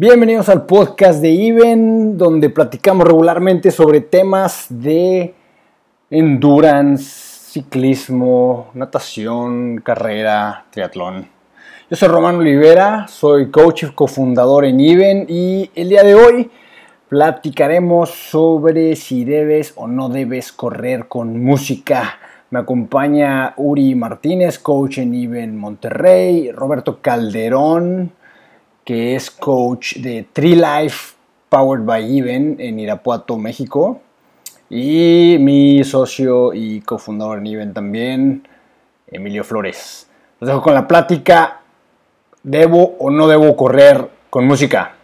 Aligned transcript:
Bienvenidos 0.00 0.48
al 0.48 0.64
podcast 0.64 1.20
de 1.20 1.48
Even, 1.48 2.16
donde 2.16 2.50
platicamos 2.50 3.04
regularmente 3.04 3.72
sobre 3.72 4.00
temas 4.00 4.66
de 4.68 5.34
endurance, 6.08 7.02
ciclismo, 7.50 8.70
natación, 8.74 9.78
carrera, 9.78 10.66
triatlón. 10.70 11.26
Yo 11.90 11.96
soy 11.96 12.06
Román 12.06 12.36
Olivera, 12.36 13.08
soy 13.08 13.50
coach 13.50 13.82
y 13.82 13.86
cofundador 13.92 14.66
en 14.66 14.78
Even 14.78 15.26
y 15.28 15.68
el 15.74 15.88
día 15.88 16.04
de 16.04 16.14
hoy 16.14 16.48
platicaremos 17.08 18.10
sobre 18.10 18.94
si 18.94 19.24
debes 19.24 19.72
o 19.74 19.88
no 19.88 20.10
debes 20.10 20.52
correr 20.52 21.08
con 21.08 21.42
música. 21.42 22.20
Me 22.50 22.60
acompaña 22.60 23.52
Uri 23.56 23.96
Martínez, 23.96 24.60
coach 24.60 24.98
en 24.98 25.12
Even 25.12 25.56
Monterrey, 25.56 26.52
Roberto 26.52 27.00
Calderón, 27.02 28.12
que 28.88 29.14
es 29.14 29.30
coach 29.30 29.96
de 29.96 30.26
Tree 30.32 30.56
Life 30.56 31.14
Powered 31.50 31.84
by 31.84 32.18
Even 32.18 32.56
en 32.58 32.80
Irapuato, 32.80 33.36
México. 33.36 34.00
Y 34.70 35.36
mi 35.40 35.84
socio 35.84 36.54
y 36.54 36.80
cofundador 36.80 37.36
en 37.36 37.48
Even 37.48 37.74
también, 37.74 38.48
Emilio 39.06 39.44
Flores. 39.44 40.08
Los 40.40 40.48
dejo 40.48 40.62
con 40.62 40.72
la 40.72 40.88
plática. 40.88 41.60
¿Debo 42.42 42.96
o 42.98 43.10
no 43.10 43.28
debo 43.28 43.54
correr 43.54 44.08
con 44.30 44.46
música? 44.46 44.96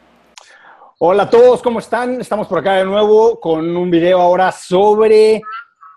Hola 1.01 1.25
a 1.25 1.29
todos, 1.29 1.61
¿cómo 1.61 1.81
están? 1.81 2.23
Estamos 2.23 2.47
por 2.47 2.61
acá 2.61 2.77
de 2.77 2.87
nuevo 2.87 3.39
con 3.39 3.77
un 3.77 3.91
video 3.91 4.19
ahora 4.19 4.51
sobre 4.51 5.43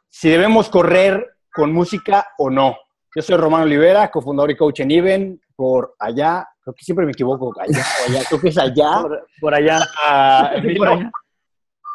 si 0.10 0.28
debemos 0.30 0.68
correr 0.68 1.38
con 1.54 1.72
música 1.72 2.28
o 2.38 2.50
no. 2.50 2.76
Yo 3.16 3.22
soy 3.22 3.38
Román 3.38 3.62
Olivera, 3.62 4.12
cofundador 4.12 4.52
y 4.52 4.58
coach 4.58 4.82
en 4.82 4.92
Even, 4.92 5.42
por 5.56 5.96
allá, 5.98 6.50
creo 6.68 6.76
que 6.76 6.84
siempre 6.84 7.06
me 7.06 7.12
equivoco, 7.14 7.54
allá, 7.62 7.84
allá 8.08 8.24
creo 8.28 8.42
que 8.42 8.50
es 8.50 8.58
allá. 8.58 9.04
Por, 9.40 9.54
allá. 9.54 9.80
Ah, 10.04 10.52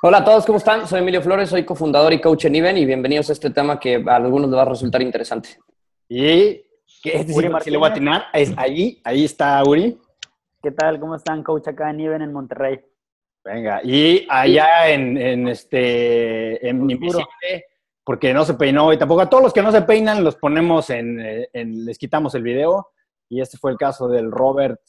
Hola 0.05 0.19
a 0.19 0.25
todos, 0.25 0.47
¿cómo 0.47 0.59
están? 0.59 0.89
Soy 0.89 1.01
Emilio 1.01 1.23
Flores, 1.23 1.51
soy 1.51 1.65
cofundador 1.65 2.13
y 2.13 2.21
coach 2.21 2.47
en 2.47 2.57
Even 2.57 2.79
y 2.79 2.87
bienvenidos 2.87 3.29
a 3.29 3.35
este 3.35 3.51
tema 3.51 3.79
que 3.79 4.03
a 4.05 4.17
algunos 4.17 4.49
les 4.49 4.59
va 4.59 4.63
a 4.63 4.71
resultar 4.71 5.03
interesante. 5.03 5.61
Y 6.09 6.65
¿Qué 7.03 7.19
es 7.19 7.37
Uri 7.37 7.51
si 7.61 7.71
le 7.71 7.77
voy 7.77 7.89
a 7.89 7.93
atinar, 7.93 8.25
es 8.33 8.53
ahí, 8.57 9.01
ahí 9.05 9.25
está 9.25 9.63
Uri. 9.63 10.01
¿Qué 10.63 10.71
tal? 10.71 10.99
¿Cómo 10.99 11.17
están, 11.17 11.43
coach, 11.43 11.69
acá 11.69 11.91
en 11.91 12.01
Iben, 12.01 12.23
en 12.23 12.33
Monterrey? 12.33 12.81
Venga, 13.45 13.81
y 13.85 14.27
allá 14.29 14.89
en, 14.89 15.19
en 15.19 15.49
este, 15.49 16.67
en 16.67 16.91
Invisible, 16.91 17.27
porque 18.03 18.33
no 18.33 18.45
se 18.45 18.55
peinó, 18.55 18.93
y 18.93 18.99
tampoco 18.99 19.21
a 19.21 19.31
todos 19.31 19.43
los 19.43 19.53
que 19.53 19.63
no 19.63 19.71
se 19.71 19.83
peinan 19.83 20.25
los 20.25 20.37
ponemos 20.37 20.91
en, 20.91 21.21
en, 21.53 21.85
les 21.85 21.99
quitamos 21.99 22.35
el 22.35 22.43
video, 22.43 22.89
y 23.29 23.41
este 23.41 23.59
fue 23.59 23.71
el 23.71 23.77
caso 23.77 24.09
del 24.09 24.31
Robert, 24.31 24.81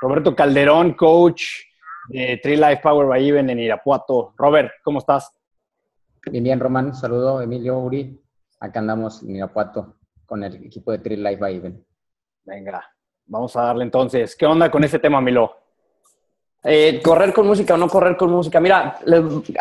Roberto 0.00 0.34
Calderón, 0.34 0.94
coach 0.94 1.44
de 2.08 2.38
Tree 2.42 2.56
Life 2.56 2.80
Power 2.82 3.06
by 3.06 3.28
Even 3.28 3.50
en 3.50 3.58
Irapuato. 3.58 4.34
Robert, 4.36 4.72
¿cómo 4.82 4.98
estás? 4.98 5.32
Bien, 6.30 6.44
bien, 6.44 6.60
Román, 6.60 6.94
saludo, 6.94 7.40
Emilio, 7.40 7.78
Uri, 7.78 8.20
acá 8.60 8.80
andamos 8.80 9.22
en 9.22 9.36
Irapuato 9.36 9.96
con 10.26 10.42
el 10.44 10.54
equipo 10.64 10.92
de 10.92 10.98
Tree 10.98 11.16
Life 11.16 11.36
by 11.36 11.56
Even. 11.56 11.86
Venga, 12.44 12.84
vamos 13.26 13.56
a 13.56 13.62
darle 13.62 13.84
entonces. 13.84 14.34
¿Qué 14.36 14.46
onda 14.46 14.70
con 14.70 14.82
ese 14.84 14.98
tema, 14.98 15.20
Milo? 15.20 15.61
Eh, 16.64 17.00
correr 17.02 17.32
con 17.32 17.46
música 17.46 17.74
o 17.74 17.76
no 17.76 17.88
correr 17.88 18.16
con 18.16 18.30
música. 18.30 18.60
Mira, 18.60 19.00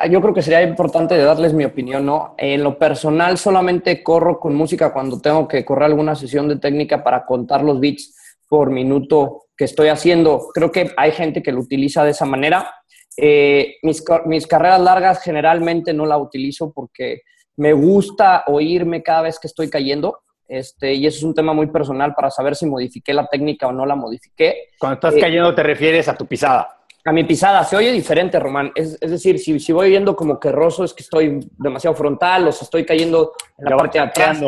yo 0.09 0.21
creo 0.21 0.33
que 0.33 0.43
sería 0.43 0.61
importante 0.61 1.17
darles 1.17 1.51
mi 1.51 1.65
opinión, 1.65 2.05
¿no? 2.05 2.35
En 2.37 2.63
lo 2.63 2.77
personal 2.77 3.39
solamente 3.39 4.03
corro 4.03 4.39
con 4.39 4.53
música 4.53 4.93
cuando 4.93 5.19
tengo 5.19 5.47
que 5.47 5.65
correr 5.65 5.85
alguna 5.85 6.13
sesión 6.13 6.47
de 6.47 6.57
técnica 6.57 7.03
para 7.03 7.25
contar 7.25 7.63
los 7.63 7.79
beats 7.79 8.15
por 8.47 8.69
minuto 8.69 9.45
que 9.57 9.65
estoy 9.65 9.87
haciendo. 9.87 10.49
Creo 10.53 10.71
que 10.71 10.91
hay 10.95 11.11
gente 11.11 11.41
que 11.41 11.51
lo 11.51 11.61
utiliza 11.61 12.03
de 12.03 12.11
esa 12.11 12.25
manera. 12.25 12.71
Eh, 13.17 13.77
mis, 13.81 14.03
mis 14.25 14.45
carreras 14.45 14.81
largas 14.81 15.23
generalmente 15.23 15.93
no 15.93 16.05
la 16.05 16.19
utilizo 16.19 16.71
porque 16.71 17.21
me 17.57 17.73
gusta 17.73 18.43
oírme 18.47 19.01
cada 19.01 19.23
vez 19.23 19.39
que 19.39 19.47
estoy 19.47 19.71
cayendo. 19.71 20.19
Este, 20.47 20.93
y 20.93 21.07
eso 21.07 21.19
es 21.19 21.23
un 21.23 21.33
tema 21.33 21.53
muy 21.53 21.67
personal 21.67 22.13
para 22.13 22.29
saber 22.29 22.57
si 22.57 22.65
modifiqué 22.65 23.13
la 23.13 23.25
técnica 23.25 23.67
o 23.67 23.71
no 23.71 23.85
la 23.85 23.95
modifiqué. 23.95 24.71
Cuando 24.77 24.95
estás 24.95 25.15
eh, 25.15 25.19
cayendo 25.21 25.55
te 25.55 25.63
refieres 25.63 26.09
a 26.09 26.15
tu 26.15 26.25
pisada. 26.25 26.80
A 27.03 27.11
mi 27.11 27.23
pisada, 27.23 27.63
se 27.63 27.75
oye 27.75 27.91
diferente, 27.91 28.39
Román. 28.39 28.71
Es, 28.75 28.99
decir, 28.99 29.39
si, 29.39 29.59
si, 29.59 29.71
voy 29.71 29.89
viendo 29.89 30.15
como 30.15 30.39
que 30.39 30.51
roso 30.51 30.83
es 30.83 30.93
que 30.93 31.03
estoy 31.03 31.39
demasiado 31.57 31.95
frontal 31.95 32.47
o 32.47 32.51
si 32.51 32.63
estoy 32.63 32.85
cayendo 32.85 33.33
en 33.57 33.65
la 33.65 33.77
parte 33.77 33.97
de 33.97 34.05
atrás, 34.05 34.39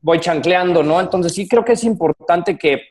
voy 0.00 0.20
chancleando, 0.20 0.82
¿no? 0.82 1.00
Entonces 1.00 1.32
sí 1.34 1.48
creo 1.48 1.64
que 1.64 1.72
es 1.72 1.84
importante 1.84 2.58
que, 2.58 2.82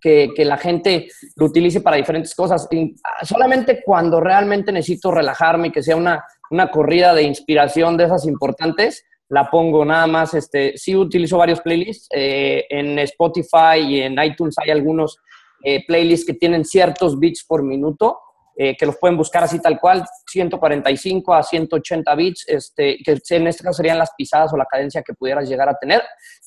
que, 0.00 0.30
que, 0.34 0.44
la 0.44 0.56
gente 0.56 1.08
lo 1.36 1.46
utilice 1.46 1.82
para 1.82 1.96
diferentes 1.96 2.34
cosas. 2.34 2.66
Ah, 3.04 3.24
solamente 3.24 3.82
cuando 3.84 4.20
realmente 4.20 4.72
necesito 4.72 5.10
relajarme 5.10 5.68
y 5.68 5.72
que 5.72 5.82
sea 5.82 5.96
una, 5.96 6.24
una 6.50 6.70
corrida 6.70 7.14
de 7.14 7.22
inspiración 7.22 7.96
de 7.96 8.04
esas 8.04 8.26
importantes, 8.26 9.04
la 9.30 9.48
pongo 9.48 9.84
nada 9.84 10.06
más, 10.08 10.34
este, 10.34 10.76
sí 10.76 10.96
utilizo 10.96 11.38
varios 11.38 11.60
playlists, 11.60 12.08
eh, 12.10 12.64
en 12.68 12.98
Spotify 12.98 13.78
y 13.78 14.00
en 14.00 14.20
iTunes 14.22 14.56
hay 14.58 14.70
algunos 14.70 15.18
eh, 15.62 15.84
playlists 15.86 16.26
que 16.26 16.34
tienen 16.34 16.64
ciertos 16.64 17.18
beats 17.18 17.44
por 17.44 17.62
minuto, 17.62 18.18
eh, 18.62 18.76
que 18.76 18.84
los 18.84 18.98
pueden 18.98 19.16
buscar 19.16 19.42
así 19.42 19.58
tal 19.58 19.80
cual, 19.80 20.04
145 20.26 21.32
a 21.32 21.42
180 21.42 22.14
beats, 22.14 22.44
este, 22.46 22.98
que 23.02 23.16
en 23.30 23.46
este 23.46 23.64
caso 23.64 23.78
serían 23.78 23.96
las 23.96 24.10
pisadas 24.14 24.52
o 24.52 24.56
la 24.58 24.66
cadencia 24.66 25.00
que 25.00 25.14
pudieras 25.14 25.48
llegar 25.48 25.70
a 25.70 25.78
tener. 25.78 26.02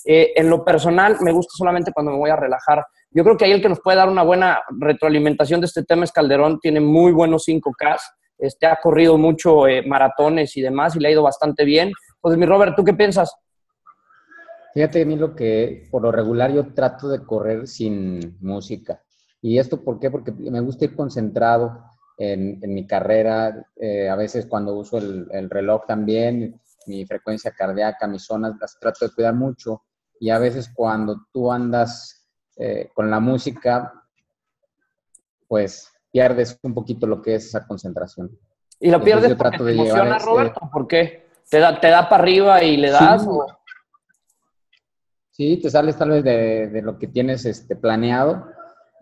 en 0.06 0.48
lo 0.48 0.64
personal, 0.64 1.18
me 1.22 1.32
gusta 1.32 1.54
solamente 1.58 1.92
cuando 1.92 2.12
me 2.12 2.20
voy 2.20 2.30
a 2.30 2.36
relajar. 2.36 2.86
Yo 3.10 3.24
creo 3.24 3.36
que 3.36 3.46
ahí 3.46 3.52
el 3.52 3.64
que 3.64 3.70
nos 3.70 3.80
puede 3.80 3.98
dar 3.98 4.10
una 4.10 4.22
buena 4.22 4.62
retroalimentación 4.80 5.60
de 5.60 5.66
este 5.66 5.84
tema 5.84 6.04
es 6.04 6.12
Calderón, 6.12 6.60
tiene 6.60 6.82
muy 6.82 7.14
buenos 7.14 7.48
5K, 7.48 7.98
este, 8.38 8.68
ha 8.68 8.76
corrido 8.76 9.18
mucho 9.18 9.64
maratones 9.88 10.56
y 10.56 10.62
demás 10.62 10.96
y 10.96 11.00
le 11.00 11.08
ha 11.08 11.12
ido 11.12 11.24
bastante 11.24 11.66
bien. 11.66 11.92
Pues 12.22 12.38
mi 12.38 12.46
Robert, 12.46 12.76
¿tú 12.76 12.84
qué 12.84 12.94
piensas? 12.94 13.34
Fíjate 14.76 15.02
a 15.02 15.06
mí 15.08 15.16
lo 15.16 15.34
que 15.34 15.88
por 15.90 16.04
lo 16.04 16.12
regular 16.12 16.54
yo 16.54 16.76
trato 16.76 17.08
de 17.08 17.24
correr 17.24 17.68
sin 17.68 18.38
música. 18.40 19.02
¿Y 19.42 19.60
esto 19.60 19.84
por 19.84 20.00
qué? 20.00 20.12
Porque 20.12 20.32
me 20.32 20.62
gusta 20.62 20.86
ir 20.86 20.96
concentrado 20.96 21.84
en, 22.18 22.60
mi 22.74 22.86
carrera. 22.86 23.66
Eh, 23.76 24.10
a 24.10 24.16
veces 24.16 24.46
cuando 24.46 24.76
uso 24.76 24.98
el, 24.98 25.50
reloj 25.50 25.86
también, 25.88 26.60
mi 26.88 27.06
frecuencia 27.06 27.52
cardíaca, 27.52 28.08
mis 28.08 28.24
zonas, 28.24 28.56
las 28.60 28.80
trato 28.80 29.06
de 29.08 29.14
cuidar 29.14 29.34
mucho. 29.34 29.84
Y 30.20 30.30
a 30.30 30.40
veces 30.40 30.72
cuando 30.74 31.26
tú 31.32 31.52
andas 31.52 32.26
eh, 32.56 32.90
con 32.94 33.10
la 33.10 33.20
música, 33.20 33.94
pues 35.48 35.92
pierdes 36.12 36.58
un 36.62 36.74
poquito 36.74 37.08
lo 37.08 37.22
que 37.22 37.36
es 37.36 37.48
esa 37.48 37.66
concentración. 37.66 38.38
¿Y 38.80 38.92
lo 38.92 39.02
pierdes 39.02 39.36
porque 39.36 39.58
te 39.58 39.72
emociona, 39.72 40.20
Roberto? 40.20 40.70
¿Por 40.72 40.88
qué? 40.88 41.28
¿Te 41.50 41.60
da, 41.60 41.80
te 41.80 41.90
da 41.90 42.10
para 42.10 42.24
arriba 42.24 42.64
y 42.64 42.78
le 42.78 42.90
das? 42.90 43.28
Sí, 45.32 45.58
te 45.58 45.70
sales 45.70 45.98
tal 45.98 46.10
vez 46.10 46.24
de, 46.24 46.82
lo 46.84 47.00
que 47.00 47.08
tienes 47.08 47.46
este, 47.46 47.76
planeado. 47.76 48.48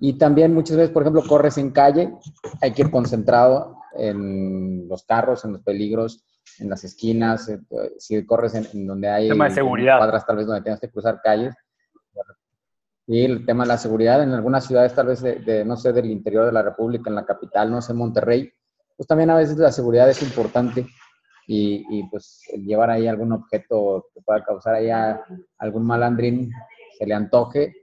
Y 0.03 0.13
también 0.13 0.51
muchas 0.51 0.77
veces, 0.77 0.91
por 0.91 1.03
ejemplo, 1.03 1.21
corres 1.21 1.59
en 1.59 1.69
calle, 1.69 2.11
hay 2.59 2.71
que 2.71 2.81
ir 2.81 2.89
concentrado 2.89 3.77
en 3.95 4.87
los 4.87 5.03
carros, 5.03 5.45
en 5.45 5.53
los 5.53 5.61
peligros, 5.61 6.25
en 6.57 6.71
las 6.71 6.83
esquinas. 6.83 7.47
Eh, 7.49 7.59
si 7.99 8.25
corres 8.25 8.55
en, 8.55 8.87
donde 8.87 9.07
hay 9.07 9.29
tema 9.29 9.47
de 9.47 9.51
seguridad. 9.51 9.99
cuadras, 9.99 10.25
tal 10.25 10.37
vez 10.37 10.47
donde 10.47 10.63
tengas 10.63 10.79
que 10.79 10.89
cruzar 10.89 11.21
calles. 11.23 11.53
Y 13.05 13.25
el 13.25 13.45
tema 13.45 13.63
de 13.63 13.67
la 13.67 13.77
seguridad 13.77 14.23
en 14.23 14.31
algunas 14.31 14.65
ciudades, 14.65 14.95
tal 14.95 15.05
vez 15.05 15.21
de, 15.21 15.63
no 15.65 15.77
sé, 15.77 15.93
del 15.93 16.09
interior 16.09 16.47
de 16.47 16.51
la 16.51 16.63
República, 16.63 17.07
en 17.07 17.15
la 17.15 17.25
capital, 17.25 17.69
no 17.69 17.79
sé, 17.79 17.93
Monterrey, 17.93 18.51
pues 18.97 19.05
también 19.05 19.29
a 19.29 19.35
veces 19.35 19.57
la 19.57 19.71
seguridad 19.71 20.09
es 20.09 20.23
importante 20.23 20.87
y, 21.45 22.03
pues 22.09 22.41
llevar 22.65 22.89
ahí 22.89 23.07
algún 23.07 23.33
objeto 23.33 24.07
que 24.15 24.21
pueda 24.21 24.43
causar 24.43 24.75
ahí 24.75 24.89
algún 25.59 25.85
malandrín 25.85 26.51
se 26.97 27.05
le 27.05 27.13
antoje, 27.13 27.75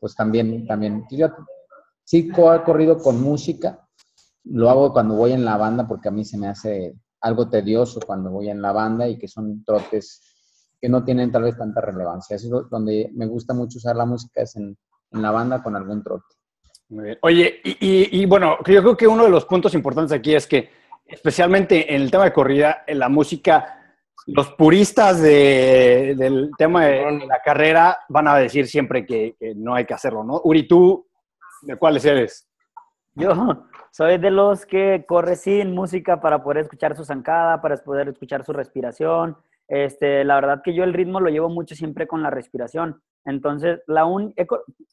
pues 0.00 0.14
también, 0.14 0.66
también. 0.66 1.04
Yo 1.10 1.28
sí 2.08 2.30
he 2.30 2.62
corrido 2.64 2.96
con 2.96 3.20
música, 3.20 3.86
lo 4.44 4.70
hago 4.70 4.94
cuando 4.94 5.14
voy 5.14 5.32
en 5.32 5.44
la 5.44 5.58
banda 5.58 5.86
porque 5.86 6.08
a 6.08 6.10
mí 6.10 6.24
se 6.24 6.38
me 6.38 6.48
hace 6.48 6.94
algo 7.20 7.50
tedioso 7.50 8.00
cuando 8.00 8.30
voy 8.30 8.48
en 8.48 8.62
la 8.62 8.72
banda 8.72 9.06
y 9.06 9.18
que 9.18 9.28
son 9.28 9.62
trotes 9.62 10.22
que 10.80 10.88
no 10.88 11.04
tienen 11.04 11.30
tal 11.30 11.42
vez 11.42 11.58
tanta 11.58 11.82
relevancia. 11.82 12.36
Eso 12.36 12.62
es 12.62 12.70
donde 12.70 13.10
me 13.14 13.26
gusta 13.26 13.52
mucho 13.52 13.76
usar 13.76 13.94
la 13.94 14.06
música, 14.06 14.40
es 14.40 14.56
en, 14.56 14.74
en 15.10 15.22
la 15.22 15.32
banda 15.32 15.62
con 15.62 15.76
algún 15.76 16.02
trote. 16.02 16.24
Muy 16.88 17.04
bien. 17.04 17.18
Oye, 17.20 17.60
y, 17.62 18.22
y, 18.22 18.24
bueno, 18.24 18.56
yo 18.64 18.80
creo 18.80 18.96
que 18.96 19.06
uno 19.06 19.24
de 19.24 19.30
los 19.30 19.44
puntos 19.44 19.74
importantes 19.74 20.16
aquí 20.16 20.34
es 20.34 20.46
que 20.46 20.70
especialmente 21.04 21.94
en 21.94 22.00
el 22.00 22.10
tema 22.10 22.24
de 22.24 22.32
corrida, 22.32 22.84
en 22.86 23.00
la 23.00 23.10
música, 23.10 23.78
los 24.28 24.50
puristas 24.52 25.20
del 25.20 26.50
tema 26.56 26.86
de 26.86 27.26
la 27.26 27.40
carrera 27.44 27.98
van 28.08 28.28
a 28.28 28.36
decir 28.36 28.66
siempre 28.66 29.04
que, 29.04 29.36
no 29.56 29.74
hay 29.74 29.84
que 29.84 29.94
hacerlo, 29.94 30.24
¿no? 30.24 30.40
Uri, 30.44 30.66
¿tú 30.66 31.07
de 31.62 31.76
cuáles 31.76 32.04
eres? 32.04 32.48
Yo 33.14 33.32
soy 33.90 34.18
de 34.18 34.30
los 34.30 34.64
que 34.64 35.04
corre 35.06 35.36
sin 35.36 35.74
música 35.74 36.20
para 36.20 36.42
poder 36.42 36.58
escuchar 36.58 36.96
su 36.96 37.04
zancada, 37.04 37.60
para 37.60 37.76
poder 37.76 38.08
escuchar 38.08 38.44
su 38.44 38.52
respiración. 38.52 39.36
Este, 39.66 40.24
la 40.24 40.36
verdad 40.36 40.62
que 40.62 40.72
yo 40.74 40.84
el 40.84 40.94
ritmo 40.94 41.20
lo 41.20 41.28
llevo 41.28 41.48
mucho 41.48 41.74
siempre 41.74 42.06
con 42.06 42.22
la 42.22 42.30
respiración. 42.30 43.02
Entonces, 43.24 43.80
la 43.86 44.04
un, 44.04 44.34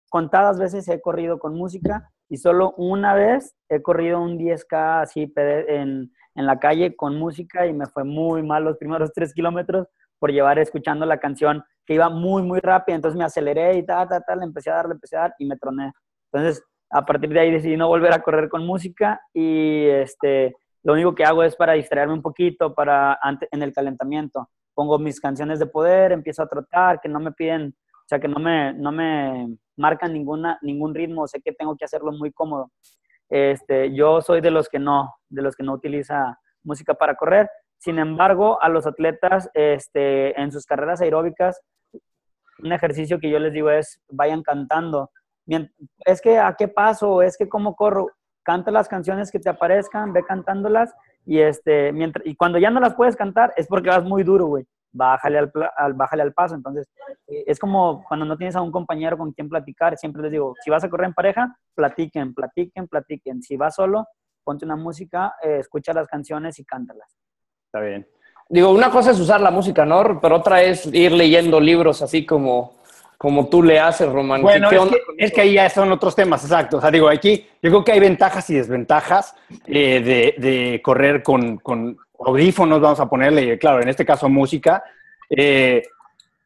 contadas 0.10 0.60
veces 0.60 0.88
he 0.88 1.02
corrido 1.02 1.40
con 1.40 1.56
música 1.56 2.10
y 2.28 2.38
solo 2.38 2.74
una 2.78 3.14
vez 3.14 3.56
he 3.70 3.82
corrido 3.82 4.22
un 4.22 4.38
10K 4.38 5.04
así 5.04 5.32
en, 5.36 6.12
en 6.36 6.46
la 6.46 6.60
calle 6.60 6.96
con 6.96 7.18
música 7.18 7.66
y 7.68 7.74
me 7.74 7.86
fue 7.86 8.04
muy 8.04 8.44
mal 8.44 8.64
los 8.64 8.78
primeros 8.78 9.14
tres 9.14 9.34
kilómetros 9.34 9.88
por 10.20 10.32
llevar 10.32 10.60
escuchando 10.60 11.06
la 11.06 11.20
canción 11.20 11.64
que 11.86 11.94
iba 11.94 12.10
muy, 12.10 12.44
muy 12.44 12.60
rápido. 12.60 12.96
Entonces 12.96 13.18
me 13.18 13.24
aceleré 13.24 13.78
y 13.78 13.86
tal, 13.86 14.08
tal, 14.10 14.24
tal, 14.26 14.40
le 14.40 14.46
empecé 14.46 14.70
a 14.70 14.76
dar, 14.76 14.88
le 14.88 14.94
empecé 14.94 15.16
a 15.16 15.22
dar 15.22 15.36
y 15.40 15.46
me 15.46 15.56
troné. 15.58 15.92
Entonces, 16.36 16.64
a 16.90 17.06
partir 17.06 17.30
de 17.30 17.40
ahí 17.40 17.52
decidí 17.52 17.78
no 17.78 17.88
volver 17.88 18.14
a 18.14 18.22
correr 18.22 18.50
con 18.50 18.66
música 18.66 19.22
y 19.34 19.86
este, 19.86 20.54
lo 20.84 20.94
único 20.94 21.16
que 21.16 21.24
hago 21.24 21.44
es 21.44 21.56
para 21.56 21.74
distraerme 21.74 22.14
un 22.14 22.22
poquito 22.22 22.76
para, 22.76 23.18
en 23.52 23.62
el 23.62 23.74
calentamiento. 23.74 24.50
Pongo 24.74 25.00
mis 25.00 25.22
canciones 25.22 25.60
de 25.60 25.66
poder, 25.68 26.12
empiezo 26.12 26.44
a 26.44 26.48
trotar, 26.48 27.00
que 27.00 27.08
no 27.08 27.22
me 27.22 27.32
piden, 27.32 27.74
o 27.94 28.08
sea, 28.08 28.20
que 28.20 28.28
no 28.28 28.40
me, 28.40 28.74
no 28.74 28.92
me 28.92 29.56
marcan 29.78 30.12
ninguna, 30.12 30.60
ningún 30.62 30.94
ritmo, 30.94 31.26
sé 31.26 31.42
que 31.42 31.54
tengo 31.54 31.78
que 31.78 31.86
hacerlo 31.86 32.12
muy 32.12 32.34
cómodo. 32.34 32.70
Este, 33.30 33.96
yo 33.96 34.22
soy 34.22 34.42
de 34.42 34.52
los 34.52 34.68
que 34.68 34.80
no, 34.80 35.16
de 35.30 35.42
los 35.42 35.56
que 35.56 35.64
no 35.64 35.74
utiliza 35.74 36.38
música 36.64 36.94
para 36.96 37.16
correr. 37.16 37.50
Sin 37.78 37.98
embargo, 37.98 38.62
a 38.62 38.68
los 38.68 38.86
atletas 38.86 39.50
este, 39.54 40.40
en 40.40 40.52
sus 40.52 40.66
carreras 40.66 41.00
aeróbicas, 41.02 41.62
un 42.60 42.74
ejercicio 42.74 43.20
que 43.20 43.30
yo 43.30 43.40
les 43.40 43.54
digo 43.54 43.70
es 43.70 44.02
vayan 44.10 44.44
cantando. 44.44 45.12
Es 46.06 46.22
que 46.22 46.40
a 46.40 46.56
qué 46.58 46.68
paso, 46.68 47.22
es 47.22 47.38
que 47.38 47.48
cómo 47.48 47.76
corro, 47.76 48.08
canta 48.44 48.72
las 48.72 48.88
canciones 48.88 49.32
que 49.32 49.40
te 49.40 49.50
aparezcan, 49.50 50.14
ve 50.14 50.24
cantándolas 50.24 50.94
y 51.26 51.40
este, 51.40 51.92
mientras, 51.92 52.26
y 52.26 52.36
cuando 52.36 52.58
ya 52.60 52.70
no 52.70 52.80
las 52.80 52.94
puedes 52.96 53.16
cantar 53.16 53.54
es 53.58 53.68
porque 53.68 53.90
vas 53.90 54.04
muy 54.04 54.24
duro, 54.24 54.46
güey 54.46 54.68
bájale 54.96 55.38
al, 55.38 55.52
al, 55.78 55.94
bájale 55.94 56.24
al 56.24 56.34
paso. 56.34 56.56
Entonces, 56.56 56.88
eh, 57.28 57.44
es 57.46 57.60
como 57.60 58.04
cuando 58.08 58.26
no 58.26 58.38
tienes 58.38 58.56
a 58.56 58.62
un 58.62 58.72
compañero 58.72 59.18
con 59.18 59.32
quien 59.32 59.50
platicar, 59.50 59.98
siempre 59.98 60.22
les 60.24 60.32
digo, 60.32 60.54
si 60.64 60.72
vas 60.72 60.84
a 60.84 60.90
correr 60.90 61.08
en 61.08 61.14
pareja, 61.14 61.58
platiquen, 61.76 62.34
platiquen, 62.34 62.88
platiquen. 62.88 63.44
Si 63.44 63.58
vas 63.58 63.76
solo, 63.76 64.06
ponte 64.44 64.66
una 64.66 64.76
música, 64.76 65.36
eh, 65.44 65.58
escucha 65.60 65.94
las 65.94 66.08
canciones 66.08 66.60
y 66.60 66.66
cántalas. 66.66 67.16
Está 67.68 67.86
bien. 67.86 68.08
Digo, 68.48 68.72
una 68.72 68.92
cosa 68.92 69.12
es 69.12 69.20
usar 69.20 69.42
la 69.42 69.52
música, 69.52 69.86
¿no? 69.86 70.20
Pero 70.22 70.36
otra 70.38 70.62
es 70.62 70.86
ir 70.94 71.12
leyendo 71.12 71.60
libros 71.60 72.02
así 72.02 72.26
como, 72.26 72.76
como 73.26 73.48
tú 73.48 73.64
le 73.64 73.80
haces, 73.80 74.08
Román. 74.08 74.44
Bueno, 74.44 74.70
es, 75.18 75.34
que, 75.34 75.42
ahí 75.42 75.54
ya 75.54 75.68
son 75.68 75.92
otros 75.92 76.16
temas, 76.16 76.44
exacto. 76.44 76.78
O 76.78 76.82
sea, 76.82 76.92
digo, 76.92 77.10
aquí 77.10 77.44
yo 77.60 77.72
creo 77.72 77.84
que 77.84 77.92
hay 77.94 78.00
ventajas 78.00 78.48
y 78.52 78.54
desventajas 78.54 79.34
eh, 79.66 80.00
de, 80.00 80.36
de, 80.38 80.80
correr 80.84 81.24
con, 81.24 81.58
con, 81.58 81.98
audífonos, 82.20 82.80
vamos 82.80 83.00
a 83.00 83.10
ponerle, 83.10 83.58
claro, 83.58 83.82
en 83.82 83.90
este 83.90 84.06
caso 84.06 84.30
música. 84.30 84.84
Eh, 85.28 85.82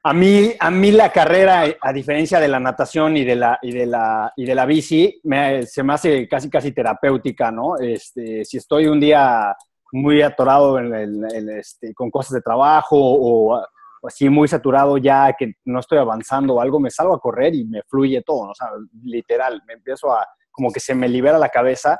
a 0.04 0.14
mí, 0.14 0.54
a 0.58 0.72
mí 0.72 0.92
la 0.92 1.12
carrera, 1.12 1.66
a 1.82 1.92
diferencia 1.92 2.40
de 2.40 2.48
la 2.48 2.62
natación 2.62 3.18
y 3.18 3.26
de 3.26 3.36
la, 3.36 3.60
y 3.62 3.74
de 3.74 3.86
la, 3.86 4.32
y 4.38 4.46
de 4.46 4.56
la 4.56 4.66
bici, 4.66 5.20
se 5.66 5.84
me 5.84 5.94
hace 5.94 6.30
casi, 6.30 6.50
casi 6.50 6.72
terapéutica, 6.72 7.52
¿no? 7.52 7.78
Este, 7.78 8.46
si 8.46 8.56
estoy 8.56 8.88
un 8.88 9.02
día 9.02 9.54
muy 9.92 10.22
atorado 10.22 10.80
en 10.80 11.26
este, 11.50 11.94
con 11.94 12.10
cosas 12.10 12.36
de 12.36 12.42
trabajo 12.42 12.96
o, 12.98 13.62
así 14.04 14.30
muy 14.30 14.48
saturado 14.48 14.98
ya 14.98 15.34
que 15.38 15.54
no 15.66 15.80
estoy 15.80 15.98
avanzando 15.98 16.56
o 16.56 16.62
algo, 16.62 16.80
me 16.80 16.90
salgo 16.90 17.14
a 17.14 17.20
correr 17.20 17.56
y 17.56 17.66
me 17.66 17.82
fluye 17.88 18.22
todo, 18.22 18.48
¿no? 18.48 18.54
sea, 18.54 18.68
literal, 19.04 19.62
me 19.68 19.74
empiezo 19.74 20.12
a, 20.12 20.26
como 20.52 20.72
que 20.72 20.80
se 20.80 20.96
me 20.96 21.08
libera 21.08 21.38
la 21.38 21.50
cabeza 21.50 21.98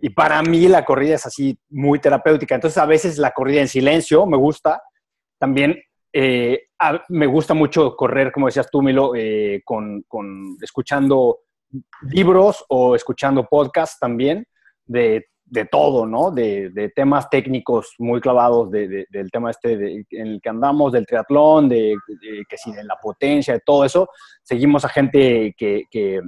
y 0.00 0.10
para 0.10 0.40
mí 0.42 0.68
la 0.68 0.84
corrida 0.84 1.16
es 1.16 1.26
así 1.26 1.58
muy 1.70 1.98
terapéutica. 1.98 2.54
Entonces 2.54 2.78
a 2.78 2.86
veces 2.86 3.18
la 3.18 3.32
corrida 3.32 3.60
en 3.60 3.68
silencio 3.68 4.26
me 4.26 4.36
gusta. 4.36 4.80
También 5.38 5.76
eh, 6.12 6.68
me 7.08 7.26
gusta 7.26 7.54
mucho 7.54 7.96
correr, 7.96 8.30
como 8.30 8.46
decías 8.46 8.70
tú, 8.70 8.80
Milo, 8.80 9.14
eh, 9.16 9.62
con, 9.64 10.02
con, 10.06 10.56
escuchando 10.62 11.40
libros 12.02 12.64
o 12.68 12.94
escuchando 12.94 13.44
podcasts 13.44 13.98
también 13.98 14.46
de, 14.86 15.26
de 15.50 15.64
todo, 15.64 16.06
¿no? 16.06 16.30
De, 16.30 16.70
de, 16.70 16.90
temas 16.90 17.28
técnicos 17.30 17.94
muy 17.98 18.20
clavados 18.20 18.70
de, 18.70 19.06
del 19.10 19.30
tema 19.30 19.50
este 19.50 20.04
en 20.10 20.26
el 20.26 20.40
que 20.42 20.48
andamos, 20.48 20.92
del 20.92 21.06
triatlón, 21.06 21.68
de, 21.68 21.96
que 22.48 22.56
si 22.56 22.72
de 22.72 22.84
la 22.84 22.96
potencia, 22.96 23.54
de 23.54 23.60
todo 23.60 23.84
eso. 23.84 24.08
Seguimos 24.42 24.84
a 24.84 24.88
gente 24.88 25.54
que, 25.56 25.84
que, 25.90 26.20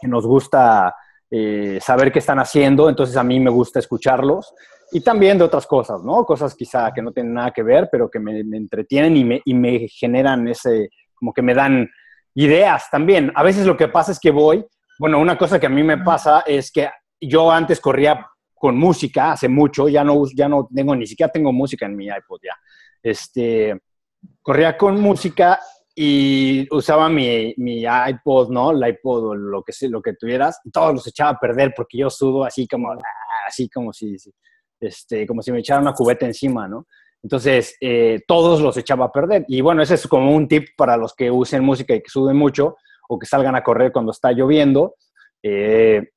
que 0.00 0.08
nos 0.08 0.26
gusta 0.26 0.94
eh, 1.30 1.78
saber 1.80 2.12
qué 2.12 2.20
están 2.20 2.38
haciendo, 2.38 2.88
entonces 2.88 3.16
a 3.16 3.24
mí 3.24 3.40
me 3.40 3.50
gusta 3.50 3.78
escucharlos. 3.78 4.54
Y 4.92 5.00
también 5.00 5.38
de 5.38 5.44
otras 5.44 5.66
cosas, 5.66 6.02
¿no? 6.04 6.24
Cosas 6.24 6.54
quizá 6.54 6.92
que 6.92 7.02
no 7.02 7.10
tienen 7.10 7.34
nada 7.34 7.50
que 7.50 7.62
ver, 7.62 7.88
pero 7.90 8.08
que 8.08 8.20
me, 8.20 8.38
entretienen 8.38 9.16
y 9.16 9.24
me, 9.24 9.42
y 9.44 9.54
me 9.54 9.88
generan 9.88 10.46
ese, 10.46 10.90
como 11.14 11.32
que 11.32 11.42
me 11.42 11.54
dan 11.54 11.90
ideas 12.34 12.88
también. 12.90 13.32
A 13.34 13.42
veces 13.42 13.66
lo 13.66 13.76
que 13.76 13.88
pasa 13.88 14.12
es 14.12 14.20
que 14.20 14.30
voy, 14.30 14.64
bueno, 14.98 15.18
una 15.18 15.36
cosa 15.36 15.58
que 15.58 15.66
a 15.66 15.70
mí 15.70 15.82
me 15.82 15.98
pasa 15.98 16.44
es 16.46 16.70
que 16.70 16.88
yo 17.20 17.50
antes 17.50 17.80
corría 17.80 18.26
con 18.64 18.78
música 18.78 19.32
hace 19.32 19.46
mucho, 19.46 19.90
ya 19.90 20.02
no, 20.02 20.24
ya 20.34 20.48
no 20.48 20.66
tengo, 20.74 20.96
ni 20.96 21.06
siquiera 21.06 21.30
tengo 21.30 21.52
música 21.52 21.84
en 21.84 21.94
mi 21.94 22.06
iPod 22.06 22.40
ya. 22.42 22.56
Este, 23.02 23.78
corría 24.40 24.78
con 24.78 24.98
música 24.98 25.60
y 25.94 26.66
usaba 26.74 27.10
mi, 27.10 27.52
mi, 27.58 27.82
iPod, 27.82 28.48
¿no? 28.48 28.70
El 28.70 28.88
iPod 28.88 29.24
o 29.26 29.34
lo 29.34 29.62
que, 29.62 29.74
lo 29.86 30.00
que 30.00 30.14
tuvieras, 30.14 30.60
y 30.64 30.70
todos 30.70 30.94
los 30.94 31.06
echaba 31.06 31.32
a 31.32 31.38
perder 31.38 31.74
porque 31.76 31.98
yo 31.98 32.08
sudo 32.08 32.42
así 32.42 32.66
como, 32.66 32.96
así 33.46 33.68
como 33.68 33.92
si, 33.92 34.16
este, 34.80 35.26
como 35.26 35.42
si 35.42 35.52
me 35.52 35.58
echara 35.58 35.82
una 35.82 35.92
cubeta 35.92 36.24
encima, 36.24 36.66
¿no? 36.66 36.86
Entonces, 37.22 37.76
eh, 37.82 38.22
todos 38.26 38.62
los 38.62 38.78
echaba 38.78 39.04
a 39.04 39.12
perder. 39.12 39.44
Y 39.46 39.60
bueno, 39.60 39.82
ese 39.82 39.96
es 39.96 40.06
como 40.06 40.34
un 40.34 40.48
tip 40.48 40.68
para 40.74 40.96
los 40.96 41.12
que 41.12 41.30
usen 41.30 41.62
música 41.62 41.94
y 41.94 42.00
que 42.00 42.08
suden 42.08 42.38
mucho 42.38 42.78
o 43.10 43.18
que 43.18 43.26
salgan 43.26 43.56
a 43.56 43.62
correr 43.62 43.92
cuando 43.92 44.12
está 44.12 44.32
lloviendo. 44.32 44.94
Eh, 45.42 46.08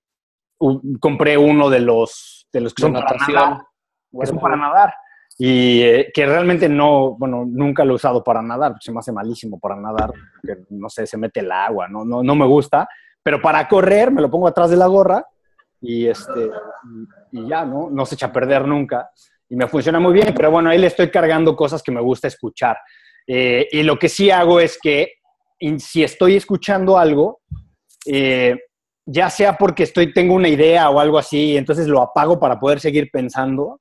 compré 0.99 1.37
uno 1.37 1.69
de 1.69 1.79
los, 1.79 2.36
de 2.51 2.61
los 2.61 2.73
que 2.73 2.81
son 2.81 2.93
para 2.93 3.17
nadar. 3.17 3.61
Que 4.19 4.25
son 4.25 4.39
para 4.39 4.55
nadar 4.55 4.93
y 5.37 5.81
eh, 5.81 6.11
que 6.13 6.25
realmente 6.25 6.67
no, 6.67 7.15
bueno, 7.15 7.45
nunca 7.47 7.85
lo 7.85 7.93
he 7.93 7.95
usado 7.95 8.23
para 8.23 8.41
nadar, 8.41 8.75
se 8.79 8.91
me 8.91 8.99
hace 8.99 9.11
malísimo 9.11 9.59
para 9.59 9.75
nadar, 9.75 10.11
que 10.43 10.57
no 10.71 10.89
sé, 10.89 11.05
se 11.05 11.17
mete 11.17 11.41
el 11.41 11.51
agua, 11.51 11.87
no, 11.87 12.03
no, 12.03 12.23
no 12.23 12.35
me 12.35 12.45
gusta, 12.45 12.87
pero 13.21 13.39
para 13.39 13.67
correr 13.67 14.09
me 14.11 14.21
lo 14.21 14.31
pongo 14.31 14.47
atrás 14.47 14.71
de 14.71 14.77
la 14.77 14.87
gorra 14.87 15.23
y, 15.79 16.07
este, 16.07 16.49
y, 17.31 17.47
ya, 17.47 17.65
¿no? 17.65 17.89
No 17.91 18.05
se 18.05 18.15
echa 18.15 18.27
a 18.27 18.33
perder 18.33 18.67
nunca 18.67 19.11
y 19.47 19.55
me 19.55 19.67
funciona 19.67 19.99
muy 19.99 20.13
bien, 20.13 20.33
pero 20.35 20.49
bueno, 20.49 20.69
ahí 20.69 20.79
le 20.79 20.87
estoy 20.87 21.11
cargando 21.11 21.55
cosas 21.55 21.83
que 21.83 21.91
me 21.91 22.01
gusta 22.01 22.27
escuchar. 22.27 22.77
Eh, 23.27 23.67
y 23.71 23.83
lo 23.83 23.99
que 23.99 24.09
sí 24.09 24.31
hago 24.31 24.59
es 24.59 24.79
que 24.81 25.13
si 25.77 26.03
estoy 26.03 26.35
escuchando 26.35 26.97
algo, 26.97 27.41
eh, 28.05 28.57
ya 29.09 29.29
sea 29.29 29.57
porque 29.57 29.83
estoy, 29.83 30.13
tengo 30.13 30.35
una 30.35 30.49
idea 30.49 30.89
o 30.89 30.99
algo 30.99 31.17
así, 31.17 31.55
entonces 31.55 31.87
lo 31.87 32.01
apago 32.01 32.37
para 32.37 32.59
poder 32.59 32.81
seguir 32.81 33.09
pensando. 33.09 33.79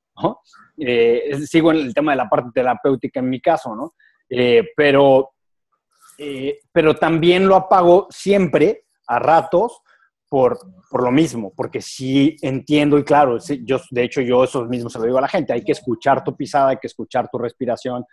Eh, 0.77 1.37
sigo 1.45 1.71
en 1.71 1.77
el 1.77 1.93
tema 1.93 2.13
de 2.13 2.17
la 2.17 2.29
parte 2.29 2.49
terapéutica 2.53 3.19
en 3.19 3.29
mi 3.29 3.41
caso, 3.41 3.75
¿no? 3.75 3.93
Eh, 4.29 4.69
pero, 4.75 5.31
eh, 6.17 6.59
pero 6.71 6.95
también 6.95 7.45
lo 7.45 7.57
apago 7.57 8.07
siempre, 8.09 8.85
a 9.05 9.19
ratos, 9.19 9.81
por, 10.29 10.59
por, 10.89 11.03
lo 11.03 11.11
mismo, 11.11 11.53
porque 11.55 11.81
sí 11.81 12.35
entiendo 12.41 12.97
y 12.97 13.03
claro, 13.03 13.37
yo, 13.63 13.79
de 13.91 14.03
hecho 14.03 14.21
yo 14.21 14.43
eso 14.43 14.65
mismo 14.65 14.89
se 14.89 14.99
lo 14.99 15.05
digo 15.05 15.17
a 15.17 15.21
la 15.21 15.29
gente, 15.29 15.53
hay 15.53 15.63
que 15.63 15.71
escuchar 15.71 16.23
tu 16.23 16.35
pisada, 16.35 16.69
hay 16.69 16.77
que 16.77 16.87
escuchar 16.87 17.29
tu 17.29 17.37
respiración 17.37 18.03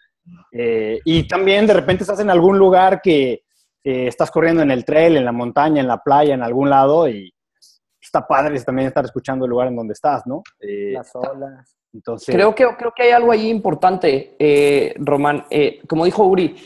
y 1.05 1.27
también 1.27 1.67
de 1.67 1.75
repente 1.75 2.05
estás 2.05 2.21
en 2.21 2.31
algún 2.31 2.57
lugar 2.57 3.01
que 3.03 3.44
estás 3.85 4.31
corriendo 4.31 4.63
en 4.63 4.71
el 4.71 4.85
trail, 4.85 5.17
en 5.17 5.25
la 5.25 5.33
montaña, 5.33 5.81
en 5.81 5.89
la 5.89 5.99
playa, 5.99 6.35
en 6.35 6.43
algún 6.43 6.71
lado 6.71 7.07
y 7.09 7.33
está 8.01 8.27
padre 8.27 8.61
también 8.61 8.89
estar 8.89 9.05
escuchando 9.05 9.45
el 9.45 9.51
lugar 9.51 9.69
en 9.69 9.77
donde 9.77 9.93
estás, 9.93 10.27
¿no? 10.27 10.43
Las 10.61 11.15
olas. 11.15 11.77
Creo, 12.27 12.55
que, 12.55 12.67
creo 12.77 12.93
que 12.95 13.05
hay 13.05 13.11
algo 13.11 13.31
ahí 13.31 13.49
importante, 13.49 14.35
eh, 14.39 14.95
Román. 14.99 15.45
Eh, 15.49 15.81
como 15.87 16.05
dijo 16.05 16.25
Uri, 16.25 16.57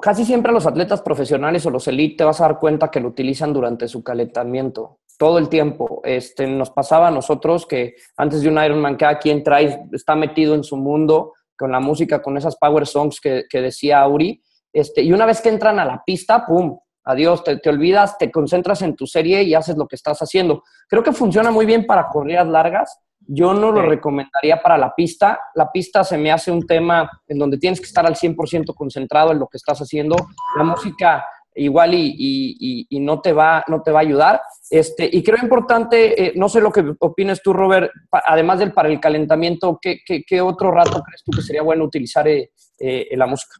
casi 0.00 0.24
siempre 0.24 0.52
los 0.52 0.66
atletas 0.66 1.02
profesionales 1.02 1.66
o 1.66 1.70
los 1.70 1.86
elite 1.86 2.18
te 2.18 2.24
vas 2.24 2.40
a 2.40 2.44
dar 2.44 2.58
cuenta 2.58 2.90
que 2.90 3.00
lo 3.00 3.08
utilizan 3.08 3.52
durante 3.52 3.88
su 3.88 4.02
calentamiento, 4.02 5.00
todo 5.18 5.38
el 5.38 5.48
tiempo. 5.48 6.00
Este, 6.04 6.46
nos 6.46 6.70
pasaba 6.70 7.08
a 7.08 7.10
nosotros 7.10 7.66
que 7.66 7.94
antes 8.16 8.40
de 8.40 8.48
un 8.48 8.62
Ironman, 8.62 8.96
cada 8.96 9.18
quien 9.18 9.42
trae, 9.42 9.86
está 9.92 10.14
metido 10.14 10.54
en 10.54 10.64
su 10.64 10.76
mundo 10.76 11.34
con 11.56 11.70
la 11.70 11.80
música, 11.80 12.22
con 12.22 12.36
esas 12.36 12.56
power 12.56 12.86
songs 12.86 13.20
que, 13.20 13.44
decía 13.52 14.06
Uri. 14.08 14.42
Este, 14.74 15.00
y 15.00 15.14
una 15.14 15.24
vez 15.24 15.40
que 15.40 15.48
entran 15.48 15.78
a 15.78 15.86
la 15.86 16.02
pista, 16.04 16.44
¡pum! 16.44 16.78
Adiós, 17.04 17.42
te, 17.44 17.56
te, 17.58 17.70
olvidas, 17.70 18.18
te 18.18 18.30
concentras 18.30 18.82
en 18.82 18.96
tu 18.96 19.06
serie 19.06 19.42
y 19.42 19.54
haces 19.54 19.76
lo 19.76 19.86
que 19.86 19.96
estás 19.96 20.18
haciendo. 20.20 20.62
Creo 20.88 21.02
que 21.02 21.12
funciona 21.12 21.50
muy 21.50 21.64
bien 21.64 21.86
para 21.86 22.08
corridas 22.08 22.46
largas, 22.46 23.00
yo 23.26 23.54
no 23.54 23.72
lo 23.72 23.82
recomendaría 23.82 24.60
para 24.62 24.76
la 24.76 24.94
pista. 24.94 25.38
La 25.54 25.70
pista 25.70 26.04
se 26.04 26.18
me 26.18 26.30
hace 26.30 26.50
un 26.50 26.66
tema 26.66 27.10
en 27.26 27.38
donde 27.38 27.58
tienes 27.58 27.80
que 27.80 27.86
estar 27.86 28.06
al 28.06 28.16
100% 28.16 28.74
concentrado 28.74 29.32
en 29.32 29.38
lo 29.38 29.46
que 29.46 29.56
estás 29.56 29.78
haciendo. 29.80 30.16
La 30.56 30.64
música 30.64 31.24
igual 31.56 31.92
y, 31.94 32.86
no, 33.00 33.20
te 33.20 33.32
va, 33.32 33.64
no 33.68 33.82
te 33.82 33.92
va 33.92 34.00
a 34.00 34.02
ayudar. 34.02 34.42
Este, 34.68 35.08
y 35.10 35.22
creo 35.22 35.38
importante, 35.42 36.26
eh, 36.26 36.32
no 36.36 36.48
sé 36.48 36.60
lo 36.60 36.72
que 36.72 36.84
opines 36.98 37.42
tú, 37.42 37.52
Robert, 37.52 37.90
además 38.10 38.58
del 38.58 38.72
para 38.72 38.88
el 38.88 39.00
calentamiento, 39.00 39.78
¿qué, 39.80 40.00
qué, 40.04 40.40
otro 40.40 40.70
rato 40.72 41.02
crees 41.02 41.22
tú 41.24 41.30
que 41.30 41.42
sería 41.42 41.62
bueno 41.62 41.84
utilizar 41.84 42.26
eh, 42.26 42.50
eh, 42.78 43.16
la 43.16 43.26
música? 43.26 43.56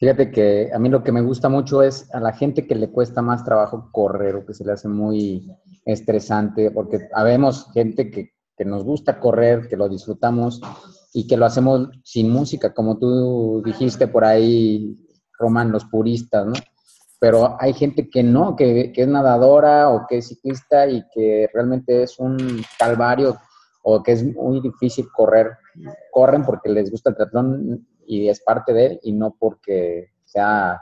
Fíjate 0.00 0.30
que 0.30 0.70
a 0.72 0.78
mí 0.78 0.88
lo 0.88 1.04
que 1.04 1.12
me 1.12 1.20
gusta 1.20 1.50
mucho 1.50 1.82
es 1.82 2.08
a 2.14 2.20
la 2.20 2.32
gente 2.32 2.66
que 2.66 2.74
le 2.74 2.90
cuesta 2.90 3.20
más 3.20 3.44
trabajo 3.44 3.90
correr 3.92 4.34
o 4.34 4.46
que 4.46 4.54
se 4.54 4.64
le 4.64 4.72
hace 4.72 4.88
muy 4.88 5.54
estresante, 5.84 6.70
porque 6.70 7.10
habemos 7.12 7.70
gente 7.74 8.10
que, 8.10 8.30
que 8.56 8.64
nos 8.64 8.82
gusta 8.82 9.20
correr, 9.20 9.68
que 9.68 9.76
lo 9.76 9.90
disfrutamos 9.90 10.62
y 11.12 11.26
que 11.26 11.36
lo 11.36 11.44
hacemos 11.44 11.90
sin 12.02 12.30
música, 12.30 12.72
como 12.72 12.96
tú 12.98 13.62
dijiste 13.62 14.08
por 14.08 14.24
ahí, 14.24 14.98
Román, 15.38 15.70
los 15.70 15.84
puristas, 15.84 16.46
¿no? 16.46 16.54
Pero 17.18 17.58
hay 17.60 17.74
gente 17.74 18.08
que 18.08 18.22
no, 18.22 18.56
que, 18.56 18.92
que 18.92 19.02
es 19.02 19.08
nadadora 19.08 19.90
o 19.90 20.06
que 20.08 20.16
es 20.18 20.28
ciclista 20.28 20.88
y 20.88 21.04
que 21.12 21.46
realmente 21.52 22.04
es 22.04 22.18
un 22.18 22.38
calvario 22.78 23.36
o 23.82 24.02
que 24.02 24.12
es 24.12 24.24
muy 24.24 24.62
difícil 24.62 25.08
correr. 25.14 25.50
Corren 26.10 26.42
porque 26.42 26.70
les 26.70 26.90
gusta 26.90 27.10
el 27.10 27.16
triatlón 27.16 27.86
y 28.10 28.28
es 28.28 28.40
parte 28.40 28.72
de 28.72 28.86
él 28.86 29.00
y 29.04 29.12
no 29.12 29.36
porque 29.38 30.08
sea 30.24 30.80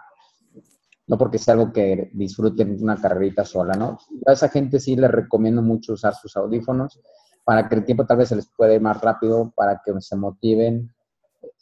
no 1.06 1.18
porque 1.18 1.38
sea 1.38 1.54
algo 1.54 1.72
que 1.72 2.10
disfruten 2.14 2.76
una 2.82 2.96
carrerita 2.96 3.44
sola, 3.44 3.74
¿no? 3.74 3.98
A 4.26 4.32
esa 4.32 4.48
gente 4.48 4.80
sí 4.80 4.96
les 4.96 5.10
recomiendo 5.10 5.62
mucho 5.62 5.94
usar 5.94 6.14
sus 6.14 6.36
audífonos 6.36 7.00
para 7.44 7.68
que 7.68 7.76
el 7.76 7.84
tiempo 7.84 8.06
tal 8.06 8.18
vez 8.18 8.28
se 8.28 8.36
les 8.36 8.48
pueda 8.54 8.74
ir 8.74 8.80
más 8.80 9.00
rápido, 9.00 9.52
para 9.56 9.80
que 9.84 9.92
se 10.00 10.16
motiven. 10.16 10.94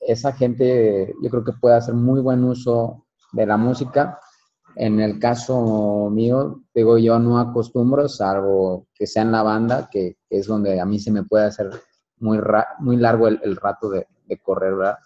Esa 0.00 0.32
gente 0.32 1.14
yo 1.23 1.30
creo 1.30 1.44
que 1.44 1.52
puede 1.52 1.76
hacer 1.76 1.94
muy 1.94 2.20
buen 2.20 2.42
uso 2.44 3.06
de 3.32 3.46
la 3.46 3.56
música. 3.56 4.18
En 4.75 5.00
el 5.00 5.18
caso 5.20 6.11
mío, 6.11 6.62
digo, 6.75 6.99
yo 6.99 7.18
no 7.18 7.38
acostumbro, 7.38 8.08
salvo 8.08 8.88
que 8.94 9.06
sea 9.06 9.23
en 9.23 9.32
la 9.32 9.42
banda, 9.42 9.88
que, 9.90 10.18
es 10.28 10.46
donde 10.46 10.80
a 10.80 10.85
mí 10.85 10.99
se 10.99 11.12
me 11.12 11.23
puede 11.23 11.46
hacer 11.46 11.70
muy, 12.18 12.40
muy 12.80 12.96
largo 12.96 13.28
el, 13.28 13.56
rato 13.56 13.88
de, 13.90 14.08
de 14.26 14.38
correr, 14.38 14.75
¿verdad? 14.75 14.99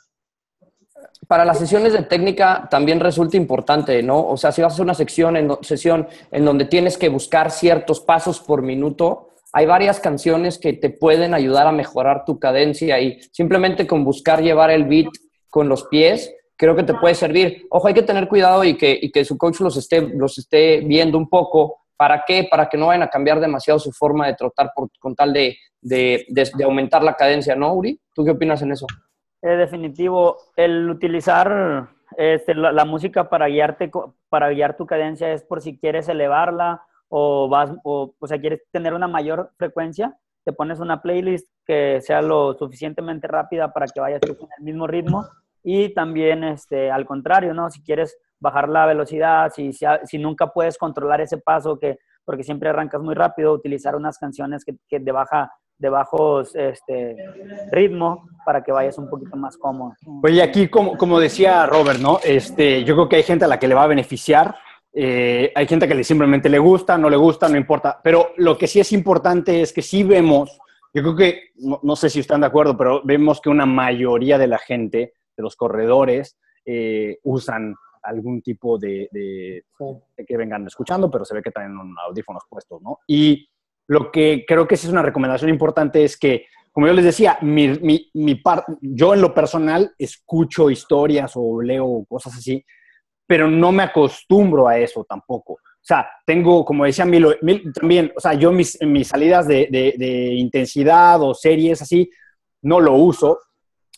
Para 1.28 1.44
las 1.44 1.58
sesiones 1.58 1.92
de 1.92 2.02
técnica 2.02 2.68
también 2.70 3.00
resulta 3.00 3.36
importante, 3.36 4.02
¿no? 4.02 4.26
O 4.26 4.36
sea, 4.36 4.52
si 4.52 4.62
vas 4.62 4.72
a 4.72 4.74
hacer 4.74 4.84
una 4.84 4.94
sección 4.94 5.36
en, 5.36 5.50
sesión 5.62 6.08
en 6.30 6.44
donde 6.44 6.64
tienes 6.64 6.98
que 6.98 7.08
buscar 7.08 7.50
ciertos 7.50 8.00
pasos 8.00 8.40
por 8.40 8.62
minuto, 8.62 9.30
hay 9.52 9.66
varias 9.66 10.00
canciones 10.00 10.58
que 10.58 10.72
te 10.72 10.90
pueden 10.90 11.34
ayudar 11.34 11.66
a 11.66 11.72
mejorar 11.72 12.24
tu 12.24 12.38
cadencia 12.38 13.00
y 13.00 13.20
simplemente 13.32 13.86
con 13.86 14.04
buscar 14.04 14.42
llevar 14.42 14.70
el 14.70 14.84
beat 14.84 15.08
con 15.48 15.68
los 15.68 15.84
pies, 15.84 16.32
creo 16.56 16.76
que 16.76 16.84
te 16.84 16.94
puede 16.94 17.14
servir. 17.14 17.66
Ojo, 17.70 17.88
hay 17.88 17.94
que 17.94 18.02
tener 18.02 18.28
cuidado 18.28 18.64
y 18.64 18.76
que, 18.76 18.98
y 19.00 19.10
que 19.10 19.24
su 19.24 19.36
coach 19.36 19.60
los 19.60 19.76
esté, 19.76 20.00
los 20.00 20.38
esté 20.38 20.80
viendo 20.80 21.18
un 21.18 21.28
poco. 21.28 21.78
¿Para 21.96 22.24
qué? 22.26 22.46
Para 22.50 22.68
que 22.68 22.78
no 22.78 22.86
vayan 22.86 23.02
a 23.02 23.08
cambiar 23.08 23.40
demasiado 23.40 23.78
su 23.78 23.92
forma 23.92 24.26
de 24.26 24.34
trotar 24.34 24.72
con 24.74 25.14
tal 25.14 25.32
de, 25.32 25.56
de, 25.80 26.26
de, 26.28 26.64
aumentar 26.64 27.02
la 27.02 27.14
cadencia, 27.14 27.54
¿no, 27.54 27.72
Uri? 27.74 28.00
¿Tú 28.14 28.24
qué 28.24 28.32
opinas 28.32 28.62
en 28.62 28.72
eso? 28.72 28.86
Es 29.42 29.58
definitivo. 29.58 30.36
El 30.56 30.90
utilizar 30.90 31.88
este, 32.16 32.54
la, 32.54 32.84
música 32.84 33.28
para 33.28 33.46
guiarte, 33.48 33.90
para 34.28 34.50
guiar 34.50 34.76
tu 34.76 34.86
cadencia 34.86 35.32
es 35.32 35.42
por 35.42 35.62
si 35.62 35.78
quieres 35.78 36.08
elevarla 36.08 36.82
o 37.08 37.48
vas, 37.48 37.72
o, 37.84 38.14
o 38.18 38.26
sea, 38.26 38.40
quieres 38.40 38.62
tener 38.70 38.94
una 38.94 39.08
mayor 39.08 39.50
frecuencia, 39.56 40.16
te 40.44 40.52
pones 40.52 40.80
una 40.80 41.02
playlist 41.02 41.48
que 41.66 42.00
sea 42.00 42.22
lo 42.22 42.54
suficientemente 42.54 43.28
rápida 43.28 43.72
para 43.72 43.86
que 43.86 44.00
vayas 44.00 44.20
con 44.20 44.48
el 44.58 44.64
mismo 44.64 44.86
ritmo 44.86 45.26
y 45.62 45.92
también 45.94 46.44
este, 46.44 46.90
al 46.90 47.06
contrario, 47.06 47.54
¿no? 47.54 47.70
Si 47.70 47.82
quieres 47.82 48.16
bajar 48.38 48.68
la 48.68 48.86
velocidad, 48.86 49.50
si, 49.54 49.72
si, 49.72 50.18
nunca 50.18 50.48
puedes 50.48 50.78
controlar 50.78 51.20
ese 51.20 51.38
paso 51.38 51.78
que 51.78 51.98
porque 52.24 52.44
siempre 52.44 52.68
arrancas 52.68 53.02
muy 53.02 53.14
rápido, 53.14 53.52
utilizar 53.52 53.96
unas 53.96 54.18
canciones 54.18 54.64
que, 54.64 54.76
que 54.88 55.00
de 55.00 55.12
baja 55.12 55.50
de 55.80 55.88
bajos 55.88 56.54
este, 56.54 57.16
ritmo 57.72 58.28
para 58.44 58.62
que 58.62 58.70
vayas 58.70 58.96
un 58.98 59.10
poquito 59.10 59.36
más 59.36 59.56
cómodo. 59.56 59.94
Oye, 60.22 60.42
aquí 60.42 60.68
como, 60.68 60.96
como 60.96 61.18
decía 61.18 61.66
Robert, 61.66 61.98
¿no? 61.98 62.20
Este, 62.22 62.84
yo 62.84 62.94
creo 62.94 63.08
que 63.08 63.16
hay 63.16 63.22
gente 63.24 63.44
a 63.44 63.48
la 63.48 63.58
que 63.58 63.66
le 63.66 63.74
va 63.74 63.84
a 63.84 63.88
beneficiar 63.88 64.54
eh, 64.92 65.52
hay 65.54 65.66
gente 65.66 65.86
que 65.86 65.94
le 65.94 66.04
simplemente 66.04 66.48
le 66.48 66.58
gusta, 66.58 66.98
no 66.98 67.08
le 67.08 67.16
gusta, 67.16 67.48
no 67.48 67.56
importa. 67.56 68.00
Pero 68.02 68.32
lo 68.36 68.58
que 68.58 68.66
sí 68.66 68.80
es 68.80 68.92
importante 68.92 69.62
es 69.62 69.72
que 69.72 69.82
sí 69.82 70.02
vemos, 70.02 70.58
yo 70.92 71.02
creo 71.02 71.16
que, 71.16 71.40
no, 71.56 71.96
sé 71.96 72.10
si 72.10 72.20
están 72.20 72.40
de 72.40 72.48
acuerdo, 72.48 72.76
pero 72.76 73.02
vemos 73.04 73.40
que 73.40 73.50
una 73.50 73.66
mayoría 73.66 74.38
de 74.38 74.48
la 74.48 74.58
gente, 74.58 75.14
de 75.36 75.42
los 75.42 75.56
corredores, 75.56 76.36
eh, 76.64 77.18
usan 77.22 77.74
algún 78.02 78.42
tipo 78.42 78.78
de, 78.78 79.08
de, 79.12 79.64
que 80.26 80.36
vengan 80.36 80.66
escuchando, 80.66 81.10
pero 81.10 81.24
se 81.24 81.34
ve 81.34 81.42
que 81.42 81.50
tienen 81.50 81.76
audífonos 82.06 82.44
puestos, 82.48 82.80
¿no? 82.82 82.98
Y 83.06 83.48
lo 83.90 84.12
que 84.12 84.44
creo 84.46 84.68
que 84.68 84.76
sí 84.76 84.86
es 84.86 84.92
una 84.92 85.02
recomendación 85.02 85.50
importante 85.50 86.04
es 86.04 86.16
que, 86.16 86.46
como 86.70 86.86
yo 86.86 86.92
les 86.92 87.04
decía, 87.04 87.38
mi, 87.42 87.70
mi, 87.80 88.40
yo 88.80 89.14
en 89.14 89.20
lo 89.20 89.34
personal 89.34 89.92
escucho 89.98 90.70
historias 90.70 91.32
o 91.34 91.60
leo 91.60 92.04
cosas 92.08 92.36
así, 92.36 92.64
pero 93.26 93.50
no 93.50 93.72
me 93.72 93.82
acostumbro 93.82 94.68
a 94.68 94.78
eso 94.78 95.04
tampoco. 95.08 95.54
O 95.54 95.82
sea, 95.82 96.08
tengo, 96.24 96.64
como 96.64 96.84
decía 96.84 97.04
Milo, 97.04 97.34
también, 97.74 98.12
o 98.16 98.20
sea, 98.20 98.34
yo 98.34 98.52
mis, 98.52 98.80
mis 98.82 99.08
salidas 99.08 99.48
de, 99.48 99.66
de, 99.68 100.34
intensidad 100.34 101.20
o 101.20 101.34
series 101.34 101.82
así, 101.82 102.08
no 102.62 102.78
lo 102.78 102.94
uso. 102.94 103.40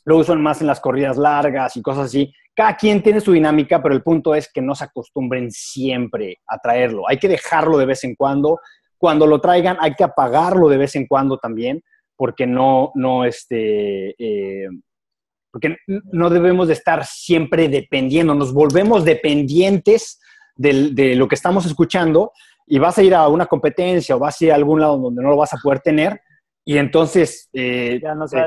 Lo 0.06 0.16
uso 0.16 0.34
más 0.36 0.62
en 0.62 0.68
las 0.68 0.80
corridas 0.80 1.18
largas 1.18 1.76
y 1.76 1.82
cosas 1.82 2.06
así. 2.06 2.32
Cada 2.54 2.76
quien 2.78 3.02
tiene 3.02 3.20
su 3.20 3.32
dinámica, 3.32 3.82
pero 3.82 3.94
el 3.94 4.02
punto 4.02 4.34
es 4.34 4.50
que 4.50 4.62
no 4.62 4.74
se 4.74 4.84
acostumbren 4.84 5.50
siempre 5.50 6.38
a 6.46 6.56
traerlo. 6.56 7.06
Hay 7.06 7.18
que 7.18 7.28
dejarlo 7.28 7.76
de 7.76 7.84
vez 7.84 8.04
en 8.04 8.14
cuando. 8.14 8.58
Cuando 9.02 9.26
lo 9.26 9.40
traigan, 9.40 9.78
hay 9.80 9.94
que 9.94 10.04
apagarlo 10.04 10.68
de 10.68 10.76
vez 10.76 10.94
en 10.94 11.08
cuando 11.08 11.36
también, 11.36 11.82
porque 12.16 12.46
no, 12.46 12.92
no, 12.94 13.24
este, 13.24 14.14
eh, 14.16 14.68
porque 15.50 15.76
no 15.88 16.30
debemos 16.30 16.68
de 16.68 16.74
estar 16.74 17.04
siempre 17.04 17.68
dependiendo, 17.68 18.32
nos 18.32 18.54
volvemos 18.54 19.04
dependientes 19.04 20.20
de, 20.54 21.16
lo 21.16 21.26
que 21.26 21.34
estamos 21.34 21.66
escuchando 21.66 22.30
y 22.64 22.78
vas 22.78 22.96
a 22.96 23.02
ir 23.02 23.12
a 23.16 23.26
una 23.26 23.46
competencia 23.46 24.14
o 24.14 24.20
vas 24.20 24.40
a 24.40 24.44
ir 24.44 24.52
a 24.52 24.54
algún 24.54 24.80
lado 24.80 24.96
donde 24.98 25.20
no 25.20 25.30
lo 25.30 25.36
vas 25.36 25.52
a 25.52 25.58
poder 25.60 25.80
tener 25.80 26.20
y 26.64 26.78
entonces 26.78 27.48
eh, 27.52 28.00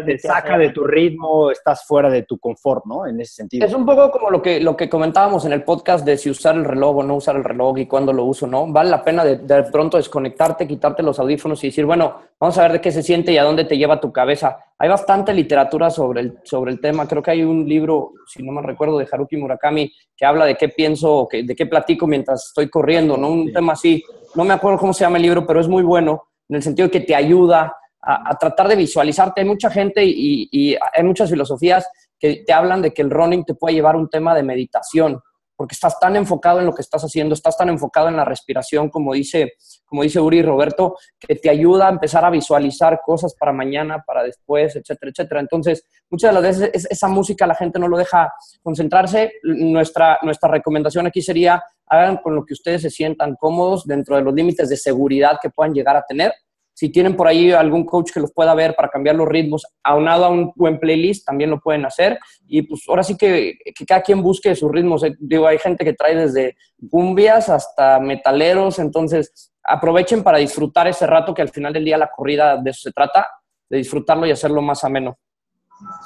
te, 0.05 0.19
saca 0.19 0.57
de 0.57 0.69
tu 0.69 0.85
ritmo, 0.85 1.51
estás 1.51 1.85
fuera 1.85 2.09
de 2.09 2.23
tu 2.23 2.39
confort, 2.39 2.85
¿no? 2.85 3.05
En 3.05 3.19
ese 3.19 3.33
sentido. 3.33 3.65
Es 3.65 3.73
un 3.73 3.85
poco 3.85 4.09
como 4.09 4.29
lo 4.29 4.41
que, 4.41 4.61
lo 4.61 4.77
que 4.77 4.87
comentábamos 4.87 5.43
en 5.43 5.51
el 5.51 5.63
podcast 5.63 6.05
de 6.05 6.17
si 6.17 6.29
usar 6.29 6.55
el 6.55 6.63
reloj 6.63 6.97
o 6.97 7.03
no 7.03 7.15
usar 7.15 7.35
el 7.35 7.43
reloj 7.43 7.77
y 7.77 7.87
cuándo 7.87 8.13
lo 8.13 8.23
uso, 8.23 8.47
¿no? 8.47 8.67
Vale 8.67 8.89
la 8.89 9.03
pena 9.03 9.25
de, 9.25 9.39
de, 9.39 9.63
pronto 9.63 9.97
desconectarte, 9.97 10.65
quitarte 10.65 11.03
los 11.03 11.19
audífonos 11.19 11.61
y 11.65 11.67
decir, 11.67 11.85
bueno, 11.85 12.21
vamos 12.39 12.57
a 12.57 12.61
ver 12.61 12.73
de 12.73 12.81
qué 12.81 12.89
se 12.89 13.03
siente 13.03 13.33
y 13.33 13.37
a 13.37 13.43
dónde 13.43 13.65
te 13.65 13.77
lleva 13.77 13.99
tu 13.99 14.13
cabeza. 14.13 14.59
Hay 14.77 14.87
bastante 14.87 15.33
literatura 15.33 15.89
sobre 15.89 16.21
el, 16.21 16.39
sobre 16.43 16.71
el 16.71 16.79
tema. 16.79 17.09
Creo 17.09 17.21
que 17.21 17.31
hay 17.31 17.43
un 17.43 17.67
libro, 17.67 18.13
si 18.27 18.43
no 18.43 18.53
me 18.53 18.61
recuerdo, 18.61 18.97
de 18.97 19.07
Haruki 19.11 19.35
Murakami 19.35 19.91
que 20.15 20.25
habla 20.25 20.45
de 20.45 20.55
qué 20.55 20.69
pienso, 20.69 21.23
o 21.23 21.27
de 21.29 21.53
qué 21.53 21.65
platico 21.65 22.07
mientras 22.07 22.47
estoy 22.47 22.69
corriendo, 22.69 23.17
¿no? 23.17 23.27
Un 23.27 23.51
tema 23.51 23.73
así. 23.73 24.01
No 24.35 24.45
me 24.45 24.53
acuerdo 24.53 24.79
cómo 24.79 24.93
se 24.93 25.03
llama 25.03 25.17
el 25.17 25.23
libro, 25.23 25.45
pero 25.45 25.59
es 25.59 25.67
muy 25.67 25.83
bueno 25.83 26.29
en 26.47 26.55
el 26.55 26.63
sentido 26.63 26.87
de 26.87 26.91
que 26.91 27.01
te 27.01 27.13
ayuda 27.13 27.75
a, 28.05 28.37
tratar 28.37 28.67
de 28.67 28.75
visualizarte. 28.75 29.41
Hay 29.41 29.47
mucha 29.47 29.69
gente 29.69 30.03
y, 30.05 30.75
hay 30.93 31.03
muchas 31.03 31.29
filosofías 31.29 31.87
que 32.19 32.43
te 32.45 32.53
hablan 32.53 32.81
de 32.81 32.93
que 32.93 33.01
el 33.01 33.09
running 33.09 33.43
te 33.43 33.55
puede 33.55 33.75
llevar 33.75 33.95
un 33.95 34.09
tema 34.09 34.35
de 34.35 34.43
meditación, 34.43 35.19
porque 35.55 35.73
estás 35.73 35.99
tan 35.99 36.15
enfocado 36.15 36.59
en 36.59 36.65
lo 36.65 36.73
que 36.73 36.81
estás 36.81 37.03
haciendo, 37.03 37.33
estás 37.33 37.57
tan 37.57 37.69
enfocado 37.69 38.09
en 38.09 38.15
la 38.15 38.25
respiración, 38.25 38.89
como 38.89 39.13
dice, 39.13 39.53
como 39.85 40.03
dice 40.03 40.19
Uri 40.19 40.39
y 40.39 40.43
Roberto, 40.43 40.97
que 41.19 41.35
te 41.35 41.49
ayuda 41.49 41.87
a 41.87 41.91
empezar 41.91 42.25
a 42.25 42.29
visualizar 42.29 42.99
cosas 43.03 43.35
para 43.39 43.51
mañana, 43.53 44.03
para 44.05 44.23
después, 44.23 44.75
etcétera, 44.75 45.11
etcétera. 45.11 45.41
Entonces, 45.41 45.83
muchas 46.09 46.29
de 46.29 46.41
las 46.41 46.59
veces 46.59 46.85
esa 46.89 47.07
música 47.07 47.47
la 47.47 47.55
gente 47.55 47.79
no 47.79 47.87
lo 47.87 47.97
deja 47.97 48.33
concentrarse. 48.61 49.33
Nuestra, 49.43 50.19
nuestra 50.21 50.49
recomendación 50.49 51.07
aquí 51.07 51.21
sería, 51.21 51.63
hagan 51.87 52.17
con 52.17 52.35
lo 52.35 52.45
que 52.45 52.53
ustedes 52.53 52.81
se 52.81 52.89
sientan 52.89 53.35
cómodos 53.35 53.85
dentro 53.85 54.15
de 54.17 54.23
los 54.23 54.33
límites 54.33 54.69
de 54.69 54.77
seguridad 54.77 55.37
que 55.41 55.49
puedan 55.49 55.73
llegar 55.73 55.95
a 55.95 56.05
tener 56.05 56.33
si 56.75 56.91
tienen 56.91 57.15
por 57.15 57.27
ahí 57.27 57.51
algún 57.53 57.85
coach 57.85 58.11
que 58.11 58.19
los 58.19 58.33
pueda 58.33 58.53
ver 58.53 58.75
para 58.75 58.89
cambiar 58.89 59.15
los 59.15 59.29
ritmos, 59.29 59.65
aunado 59.81 60.25
a 60.25 60.29
un 60.29 60.51
buen 60.55 60.77
playlist, 60.77 61.25
también 61.25 61.49
lo 61.49 61.61
pueden 61.61 61.85
hacer. 61.85 62.19
Y 62.47 62.63
pues 62.63 62.83
ahora 62.89 63.01
sí 63.01 63.15
que, 63.15 63.57
que 63.73 63.85
cada 63.85 64.01
quien 64.01 64.21
busque 64.21 64.53
sus 64.55 64.69
ritmos. 64.69 65.01
Eh, 65.03 65.15
digo, 65.17 65.47
hay 65.47 65.57
gente 65.57 65.85
que 65.85 65.93
trae 65.93 66.15
desde 66.15 66.57
cumbias 66.89 67.47
hasta 67.47 67.99
metaleros, 68.01 68.77
entonces 68.79 69.53
aprovechen 69.63 70.21
para 70.21 70.37
disfrutar 70.37 70.87
ese 70.87 71.07
rato 71.07 71.33
que 71.33 71.41
al 71.41 71.49
final 71.49 71.71
del 71.71 71.85
día 71.85 71.97
la 71.97 72.11
corrida 72.13 72.57
de 72.57 72.69
eso 72.69 72.81
se 72.81 72.91
trata, 72.91 73.25
de 73.69 73.77
disfrutarlo 73.77 74.27
y 74.27 74.31
hacerlo 74.31 74.61
más 74.61 74.83
ameno. 74.83 75.17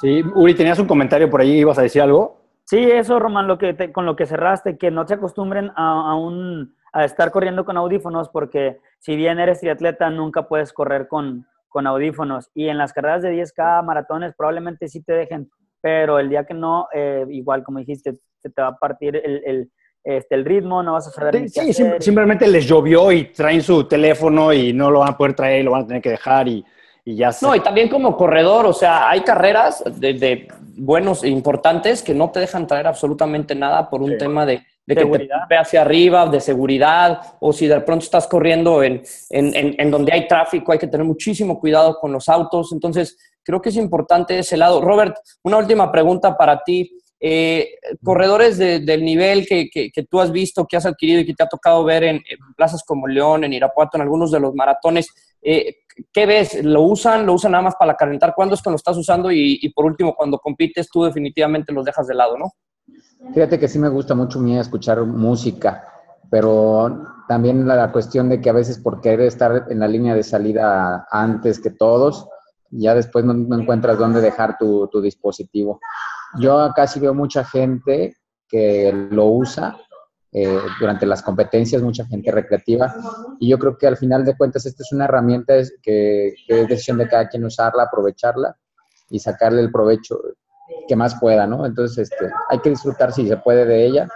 Sí, 0.00 0.22
Uri, 0.34 0.54
tenías 0.54 0.78
un 0.78 0.86
comentario 0.86 1.28
por 1.28 1.40
ahí, 1.40 1.58
ibas 1.58 1.78
a 1.78 1.82
decir 1.82 2.00
algo. 2.00 2.40
Sí, 2.64 2.78
eso, 2.78 3.18
Román, 3.18 3.48
lo 3.48 3.58
que 3.58 3.90
con 3.92 4.06
lo 4.06 4.14
que 4.14 4.26
cerraste, 4.26 4.78
que 4.78 4.92
no 4.92 5.04
se 5.04 5.14
acostumbren 5.14 5.72
a, 5.74 6.14
un, 6.14 6.76
a 6.92 7.04
estar 7.04 7.32
corriendo 7.32 7.64
con 7.64 7.76
audífonos, 7.76 8.28
porque 8.28 8.78
si 9.00 9.16
bien 9.16 9.40
eres 9.40 9.60
triatleta, 9.60 10.08
nunca 10.10 10.46
puedes 10.46 10.72
correr 10.72 11.08
con, 11.08 11.46
con 11.68 11.86
audífonos. 11.86 12.50
Y 12.54 12.68
en 12.68 12.78
las 12.78 12.92
carreras 12.92 13.22
de 13.22 13.32
10K, 13.32 13.84
maratones, 13.84 14.34
probablemente 14.36 14.88
sí 14.88 15.02
te 15.02 15.12
dejen, 15.12 15.50
pero 15.80 16.18
el 16.18 16.28
día 16.28 16.44
que 16.44 16.54
no, 16.54 16.86
eh, 16.94 17.26
igual 17.30 17.64
como 17.64 17.80
dijiste, 17.80 18.18
se 18.38 18.50
te 18.50 18.62
va 18.62 18.68
a 18.68 18.76
partir 18.76 19.16
el, 19.16 19.42
el, 19.44 19.70
este, 20.04 20.34
el 20.36 20.44
ritmo, 20.44 20.82
no 20.82 20.92
vas 20.92 21.08
a 21.08 21.10
saber. 21.10 21.48
Sí, 21.48 21.72
simplemente 21.98 22.46
les 22.46 22.66
llovió 22.66 23.10
y 23.10 23.32
traen 23.32 23.62
su 23.62 23.84
teléfono 23.84 24.52
y 24.52 24.72
no 24.72 24.90
lo 24.90 25.00
van 25.00 25.10
a 25.10 25.16
poder 25.16 25.34
traer, 25.34 25.64
lo 25.64 25.72
van 25.72 25.82
a 25.82 25.86
tener 25.86 26.02
que 26.02 26.10
dejar 26.10 26.46
y 26.46 26.64
y 27.04 27.16
ya 27.16 27.30
No, 27.42 27.54
y 27.54 27.60
también 27.60 27.88
como 27.88 28.16
corredor, 28.16 28.66
o 28.66 28.72
sea, 28.72 29.08
hay 29.08 29.22
carreras 29.22 29.82
de, 29.96 30.48
buenos 30.76 31.24
e 31.24 31.28
importantes 31.28 32.02
que 32.02 32.14
no 32.14 32.30
te 32.30 32.40
dejan 32.40 32.66
traer 32.66 32.86
absolutamente 32.86 33.54
nada 33.54 33.88
por 33.90 34.02
un 34.02 34.16
tema 34.18 34.46
de, 34.46 34.62
que 34.94 35.18
te 35.18 35.28
ve 35.48 35.56
hacia 35.56 35.82
arriba, 35.82 36.26
de 36.26 36.40
seguridad, 36.40 37.20
o 37.40 37.52
si 37.52 37.66
de 37.66 37.80
pronto 37.80 38.04
estás 38.04 38.26
corriendo 38.26 38.82
en, 38.82 39.02
en, 39.30 39.90
donde 39.90 40.12
hay 40.12 40.26
tráfico, 40.28 40.72
hay 40.72 40.78
que 40.78 40.86
tener 40.86 41.06
muchísimo 41.06 41.58
cuidado 41.58 41.98
con 42.00 42.12
los 42.12 42.28
autos. 42.28 42.72
Entonces, 42.72 43.16
creo 43.42 43.60
que 43.60 43.70
es 43.70 43.76
importante 43.76 44.38
ese 44.38 44.56
lado. 44.56 44.80
Robert, 44.80 45.16
una 45.42 45.58
última 45.58 45.90
pregunta 45.90 46.36
para 46.36 46.62
ti. 46.62 46.96
Eh, 47.22 47.74
corredores 48.02 48.56
del 48.56 49.04
nivel 49.04 49.46
que, 49.46 49.68
que, 49.68 50.02
tú 50.10 50.20
has 50.20 50.32
visto, 50.32 50.66
que 50.66 50.78
has 50.78 50.86
adquirido 50.86 51.20
y 51.20 51.26
que 51.26 51.34
te 51.34 51.42
ha 51.42 51.48
tocado 51.48 51.84
ver 51.84 52.02
en, 52.04 52.22
plazas 52.56 52.82
como 52.82 53.06
León, 53.06 53.44
en 53.44 53.52
Irapuato, 53.52 53.98
en 53.98 54.02
algunos 54.02 54.30
de 54.30 54.40
los 54.40 54.54
maratones, 54.54 55.10
eh, 55.42 55.80
¿qué 56.12 56.26
ves? 56.26 56.62
¿Lo 56.64 56.82
usan? 56.82 57.26
¿Lo 57.26 57.34
usan 57.34 57.52
nada 57.52 57.62
más 57.62 57.76
para 57.76 57.94
calentar? 57.94 58.34
¿Cuándo 58.34 58.54
es 58.54 58.62
que 58.62 58.70
lo 58.70 58.76
estás 58.76 58.96
usando? 58.96 59.30
Y, 59.30 59.70
por 59.74 59.84
último, 59.84 60.14
cuando 60.14 60.38
compites, 60.38 60.88
tú 60.90 61.04
definitivamente 61.04 61.72
los 61.72 61.84
dejas 61.84 62.06
de 62.06 62.14
lado, 62.14 62.38
¿no? 62.38 62.52
Fíjate 63.34 63.58
que 63.58 63.68
sí 63.68 63.78
me 63.78 63.88
gusta 63.88 64.14
mucho 64.14 64.40
mí 64.40 64.58
escuchar 64.58 65.04
música, 65.04 65.84
pero 66.30 67.06
también 67.28 67.66
la, 67.66 67.92
cuestión 67.92 68.28
de 68.28 68.40
que 68.40 68.50
a 68.50 68.54
veces 68.54 68.78
por 68.78 69.00
querer 69.00 69.20
estar 69.20 69.66
en 69.68 69.78
la 69.78 69.86
línea 69.86 70.14
de 70.14 70.22
salida 70.22 71.06
antes 71.10 71.60
que 71.60 71.70
todos, 71.70 72.26
ya 72.70 72.94
después 72.94 73.24
no, 73.24 73.32
encuentras 73.56 73.98
dónde 73.98 74.20
dejar 74.20 74.56
tu, 74.58 74.88
dispositivo. 75.00 75.80
Yo 76.40 76.72
sí 76.86 76.98
veo 77.00 77.14
mucha 77.14 77.44
gente 77.44 78.16
que 78.48 78.92
lo 79.10 79.26
usa 79.26 79.76
eh, 80.32 80.60
durante 80.78 81.06
las 81.06 81.22
competencias, 81.22 81.82
mucha 81.82 82.04
gente 82.06 82.30
recreativa. 82.30 82.94
Y 83.38 83.48
yo 83.48 83.58
creo 83.58 83.76
que 83.76 83.86
al 83.86 83.96
final 83.96 84.24
de 84.24 84.36
cuentas 84.36 84.66
esta 84.66 84.82
es 84.82 84.92
una 84.92 85.04
herramienta 85.04 85.54
que, 85.82 86.34
es 86.48 86.68
decisión 86.68 86.98
de 86.98 87.08
cada 87.08 87.28
quien 87.28 87.44
usarla, 87.44 87.84
aprovecharla 87.84 88.56
y 89.08 89.18
sacarle 89.18 89.60
el 89.60 89.70
provecho 89.72 90.18
que 90.88 90.96
más 90.96 91.18
pueda, 91.20 91.46
¿no? 91.46 91.66
Entonces 91.66 92.10
este, 92.10 92.30
hay 92.48 92.58
que 92.60 92.70
disfrutar 92.70 93.12
si 93.12 93.26
se 93.26 93.36
puede 93.36 93.64
de 93.64 93.86
ella 93.86 94.08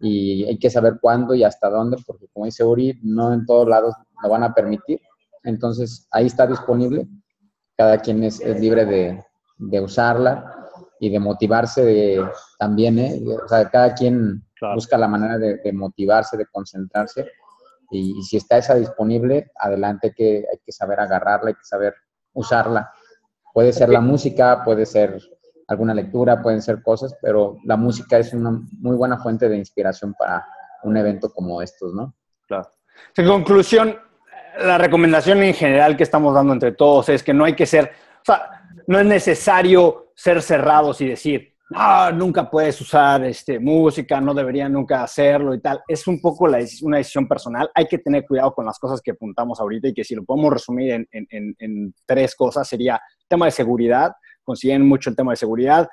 y 0.00 0.44
hay 0.44 0.58
que 0.58 0.70
saber 0.70 0.98
cuándo 1.00 1.34
y 1.34 1.44
hasta 1.44 1.68
dónde, 1.68 1.96
porque 2.06 2.28
como 2.28 2.46
dice 2.46 2.64
Uri, 2.64 2.98
no 3.02 3.32
en 3.32 3.44
todos 3.46 3.68
lados 3.68 3.94
lo 4.22 4.28
van 4.28 4.44
a 4.44 4.54
permitir. 4.54 5.00
Entonces 5.42 6.06
ahí 6.10 6.26
está 6.26 6.46
disponible, 6.46 7.06
cada 7.76 7.98
quien 7.98 8.24
es, 8.24 8.40
libre 8.60 8.84
de, 8.84 9.24
de 9.58 9.80
usarla 9.80 10.54
y 11.00 11.10
de 11.10 11.20
motivarse 11.20 11.84
de, 11.84 12.28
también, 12.58 12.98
¿eh? 12.98 13.20
O 13.44 13.48
sea, 13.48 13.68
cada 13.70 13.94
quien 13.94 14.44
busca 14.74 14.98
la 14.98 15.08
manera 15.08 15.38
de, 15.38 15.72
motivarse, 15.72 16.36
de 16.36 16.46
concentrarse. 16.46 17.30
Y, 17.90 18.22
si 18.22 18.36
está 18.36 18.58
esa 18.58 18.74
disponible, 18.74 19.50
adelante 19.56 20.12
que 20.16 20.46
hay 20.50 20.58
que 20.64 20.72
saber 20.72 21.00
agarrarla, 21.00 21.48
hay 21.48 21.54
que 21.54 21.64
saber 21.64 21.94
usarla. 22.32 22.90
Puede 23.52 23.72
ser 23.72 23.88
la 23.88 24.00
música, 24.00 24.62
puede 24.64 24.86
ser 24.86 25.18
alguna 25.68 25.94
lectura, 25.94 26.42
pueden 26.42 26.62
ser 26.62 26.82
cosas, 26.82 27.14
pero 27.20 27.58
la 27.64 27.76
música 27.76 28.18
es 28.18 28.32
una 28.32 28.58
muy 28.80 28.96
buena 28.96 29.18
fuente 29.18 29.48
de 29.48 29.56
inspiración 29.56 30.14
para 30.18 30.44
un 30.82 30.96
evento 30.96 31.30
como 31.30 31.60
estos, 31.60 31.94
¿no? 31.94 32.14
Claro. 32.46 32.72
En 33.16 33.26
conclusión, 33.26 33.96
la 34.58 34.78
recomendación 34.78 35.42
en 35.42 35.54
general 35.54 35.96
que 35.96 36.02
estamos 36.02 36.34
dando 36.34 36.54
entre 36.54 36.72
todos 36.72 37.10
es 37.10 37.22
que 37.22 37.34
no 37.34 37.44
hay 37.44 37.54
que 37.54 37.66
ser, 37.66 37.92
o 38.22 38.24
sea, 38.24 38.50
no 38.86 38.98
es 38.98 39.06
necesario 39.06 40.12
ser 40.16 40.40
cerrados 40.40 41.00
y 41.02 41.08
decir, 41.08 41.54
no, 41.70 42.12
nunca 42.12 42.50
puedes 42.50 42.80
usar 42.80 43.22
este, 43.24 43.60
música, 43.60 44.22
no 44.22 44.32
debería 44.32 44.70
nunca 44.70 45.02
hacerlo 45.02 45.54
y 45.54 45.60
tal. 45.60 45.82
Es 45.86 46.06
un 46.06 46.18
poco 46.18 46.48
la, 46.48 46.60
una 46.80 46.96
decisión 46.96 47.28
personal. 47.28 47.70
Hay 47.74 47.86
que 47.86 47.98
tener 47.98 48.24
cuidado 48.26 48.54
con 48.54 48.64
las 48.64 48.78
cosas 48.78 49.02
que 49.02 49.10
apuntamos 49.10 49.60
ahorita 49.60 49.88
y 49.88 49.94
que 49.94 50.02
si 50.04 50.14
lo 50.14 50.24
podemos 50.24 50.50
resumir 50.50 50.92
en, 50.92 51.06
en, 51.12 51.54
en 51.58 51.94
tres 52.06 52.34
cosas 52.34 52.66
sería 52.66 52.98
tema 53.28 53.44
de 53.44 53.52
seguridad, 53.52 54.12
consiguen 54.48 54.88
mucho 54.88 55.10
el 55.10 55.16
tema 55.16 55.32
de 55.32 55.36
seguridad. 55.36 55.86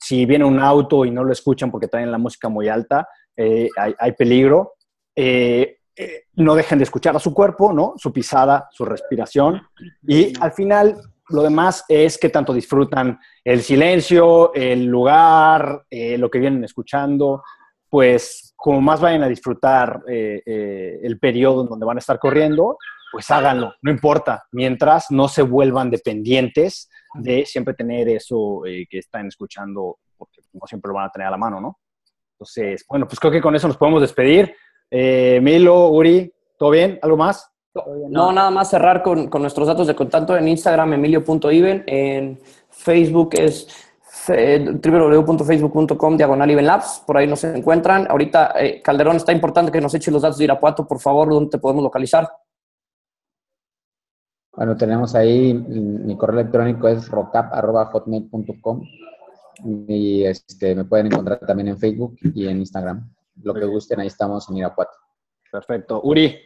Si 0.00 0.24
viene 0.24 0.46
un 0.46 0.58
auto 0.58 1.04
y 1.04 1.10
no 1.10 1.22
lo 1.22 1.32
escuchan 1.32 1.70
porque 1.70 1.86
traen 1.86 2.10
la 2.10 2.16
música 2.16 2.48
muy 2.48 2.66
alta, 2.66 3.06
eh, 3.36 3.68
hay, 3.76 4.12
peligro. 4.12 4.72
Eh, 5.14 5.76
eh, 5.94 6.22
no 6.36 6.54
dejen 6.54 6.78
de 6.78 6.84
escuchar 6.84 7.14
a 7.14 7.20
su 7.20 7.34
cuerpo, 7.34 7.72
¿no? 7.72 7.92
Su 7.96 8.10
pisada, 8.10 8.68
su 8.72 8.86
respiración. 8.86 9.60
Y 10.06 10.32
al 10.40 10.52
final, 10.52 10.96
lo 11.28 11.42
demás 11.42 11.84
es 11.88 12.16
que 12.16 12.30
tanto 12.30 12.54
disfrutan 12.54 13.18
el 13.44 13.60
silencio, 13.60 14.54
el 14.54 14.86
lugar, 14.86 15.84
lo 15.90 16.30
que 16.30 16.38
vienen 16.38 16.64
escuchando, 16.64 17.42
pues 17.90 18.49
como 18.60 18.82
más 18.82 19.00
vayan 19.00 19.22
a 19.22 19.28
disfrutar 19.28 20.02
eh, 20.06 20.42
eh, 20.44 21.00
el 21.02 21.18
periodo 21.18 21.62
en 21.62 21.68
donde 21.68 21.86
van 21.86 21.96
a 21.96 22.00
estar 22.00 22.18
corriendo, 22.18 22.76
pues 23.10 23.30
háganlo, 23.30 23.74
no 23.80 23.90
importa, 23.90 24.44
mientras 24.52 25.10
no 25.10 25.28
se 25.28 25.40
vuelvan 25.40 25.90
dependientes 25.90 26.90
de 27.14 27.46
siempre 27.46 27.74
tener 27.74 28.08
eso 28.10 28.60
que 28.64 28.98
están 28.98 29.26
escuchando, 29.26 29.98
porque 30.16 30.42
no 30.52 30.66
siempre 30.66 30.90
lo 30.90 30.96
van 30.96 31.06
a 31.06 31.10
tener 31.10 31.26
a 31.26 31.32
la 31.32 31.36
mano, 31.36 31.60
¿no? 31.60 31.78
Entonces, 32.34 32.84
bueno, 32.88 33.08
pues 33.08 33.18
creo 33.18 33.32
que 33.32 33.40
con 33.40 33.56
eso 33.56 33.66
nos 33.66 33.76
podemos 33.76 34.00
despedir. 34.00 34.54
Milo, 34.90 35.88
Uri, 35.88 36.32
¿todo 36.56 36.70
bien? 36.70 37.00
¿Algo 37.02 37.16
más? 37.16 37.50
No, 37.74 38.30
nada 38.30 38.50
más 38.50 38.70
cerrar 38.70 39.02
con, 39.02 39.30
nuestros 39.40 39.66
datos 39.66 39.86
de 39.86 39.94
contacto 39.94 40.36
en 40.36 40.48
Instagram, 40.48 40.92
emilio.iven, 40.92 41.84
en 41.86 42.40
Facebook 42.68 43.30
es 43.32 43.89
www.facebook.com 44.28 46.16
diagonal 46.16 46.64
Labs, 46.64 47.02
por 47.06 47.16
ahí 47.16 47.26
nos 47.26 47.44
encuentran. 47.44 48.06
Ahorita, 48.10 48.52
eh, 48.58 48.80
Calderón, 48.82 49.16
está 49.16 49.32
importante 49.32 49.72
que 49.72 49.80
nos 49.80 49.94
eche 49.94 50.10
los 50.10 50.22
datos 50.22 50.38
de 50.38 50.44
Irapuato, 50.44 50.86
por 50.86 51.00
favor, 51.00 51.28
¿dónde 51.28 51.50
te 51.50 51.58
podemos 51.58 51.82
localizar? 51.82 52.28
Bueno, 54.52 54.76
tenemos 54.76 55.14
ahí, 55.14 55.54
mi 55.54 56.16
correo 56.16 56.40
electrónico 56.40 56.88
es 56.88 57.08
rocap.hotmail.com 57.08 58.82
y 59.64 60.24
este, 60.24 60.74
me 60.74 60.84
pueden 60.84 61.06
encontrar 61.06 61.38
también 61.40 61.68
en 61.68 61.78
Facebook 61.78 62.16
y 62.34 62.46
en 62.48 62.58
Instagram. 62.58 63.08
Lo 63.42 63.54
que 63.54 63.64
gusten, 63.64 64.00
ahí 64.00 64.08
estamos 64.08 64.50
en 64.50 64.56
Irapuato. 64.56 64.92
Perfecto. 65.50 66.00
Uri, 66.02 66.36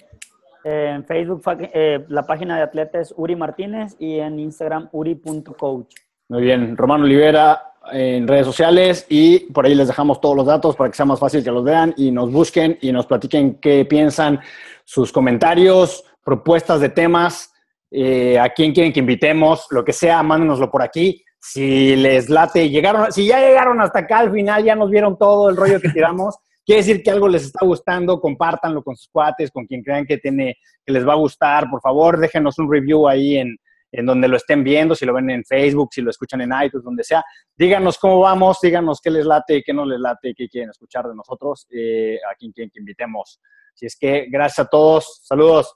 en 0.65 1.05
Facebook 1.05 1.43
eh, 1.75 2.05
la 2.09 2.23
página 2.23 2.57
de 2.57 2.63
atleta 2.63 2.99
es 2.99 3.13
Uri 3.17 3.37
Martínez 3.37 3.97
y 3.99 4.19
en 4.19 4.39
Instagram 4.39 4.89
uri.coach. 4.93 5.95
Muy 6.29 6.43
bien, 6.43 6.77
Román 6.77 7.03
Olivera 7.03 7.75
en 7.93 8.27
redes 8.27 8.47
sociales 8.47 9.07
y 9.11 9.41
por 9.53 9.67
ahí 9.67 9.75
les 9.75 9.89
dejamos 9.89 10.21
todos 10.21 10.35
los 10.35 10.47
datos 10.47 10.75
para 10.75 10.89
que 10.89 10.97
sea 10.97 11.05
más 11.05 11.21
fácil 11.21 11.45
que 11.45 11.51
los 11.51 11.63
vean 11.63 11.93
y 11.99 12.11
nos 12.11 12.33
busquen 12.33 12.79
y 12.81 12.93
nos 12.93 13.07
platiquen 13.07 13.57
qué 13.61 13.85
piensan, 13.85 14.41
sus 14.85 15.13
comentarios, 15.13 16.03
propuestas 16.25 16.81
de 16.81 16.89
temas, 16.89 17.53
eh, 17.91 18.39
a 18.39 18.49
quién 18.49 18.73
quieren 18.73 18.93
que 18.93 19.01
invitemos, 19.01 19.67
lo 19.71 19.85
que 19.85 19.93
sea, 19.93 20.23
mándenoslo 20.23 20.71
por 20.71 20.81
aquí. 20.83 21.23
Si 21.39 21.95
les 21.95 22.31
late, 22.31 22.71
llegaron, 22.71 23.13
si 23.13 23.27
ya 23.27 23.39
llegaron 23.41 23.81
hasta 23.83 24.01
acá 24.01 24.21
al 24.21 24.33
final, 24.33 24.65
ya 24.65 24.75
nos 24.75 24.91
vieron 24.91 25.19
todo 25.19 25.51
el 25.51 25.57
rollo 25.57 25.79
que 25.79 25.91
tiramos. 25.91 26.37
Quiere 26.65 26.81
decir 26.81 27.03
que 27.03 27.11
algo 27.11 27.29
les 27.29 27.45
está 27.45 27.67
gustando, 27.67 28.19
compártanlo 28.19 28.83
con 28.83 28.97
sus 28.97 29.09
cuates, 29.09 29.51
con 29.51 29.67
quien 29.67 29.83
crean 29.83 30.07
que, 30.07 30.17
tiene, 30.17 30.57
que 30.87 30.93
les 30.95 31.07
va 31.07 31.13
a 31.13 31.17
gustar. 31.17 31.69
Por 31.69 31.83
favor, 31.83 32.19
déjenos 32.19 32.59
un 32.59 32.73
review 32.73 33.07
ahí 33.07 33.37
en, 33.37 33.55
en 33.97 34.07
donde 34.07 34.27
lo 34.27 34.37
estén 34.37 34.65
viendo, 34.65 34.95
si 34.95 35.07
lo 35.07 35.15
ven 35.15 35.31
en 35.31 35.45
Facebook, 35.45 35.91
si 35.93 36.03
lo 36.03 36.11
escuchan 36.11 36.41
en 36.41 36.51
iTunes, 36.65 36.85
donde 36.85 37.05
sea. 37.05 37.25
Díganos 37.57 37.97
cómo 37.99 38.21
vamos, 38.21 38.59
díganos 38.61 39.01
qué 39.01 39.11
les 39.11 39.25
late, 39.25 39.63
qué 39.65 39.73
no 39.73 39.85
les 39.85 40.01
late, 40.01 40.35
qué 40.37 40.49
quieren 40.49 40.71
escuchar 40.71 41.07
de 41.07 41.15
nosotros, 41.15 41.67
eh, 41.71 42.19
a 42.31 42.35
quien 42.35 42.53
quieren 42.53 42.71
que 42.71 42.81
invitemos. 42.81 43.41
Así 43.73 43.87
es 43.87 43.97
que 43.97 44.27
gracias 44.31 44.67
a 44.67 44.69
todos. 44.69 45.21
Saludos. 45.23 45.75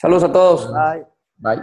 Saludos 0.00 0.24
a 0.24 0.32
todos. 0.32 0.72
Bye. 0.72 1.06
Bye. 1.36 1.62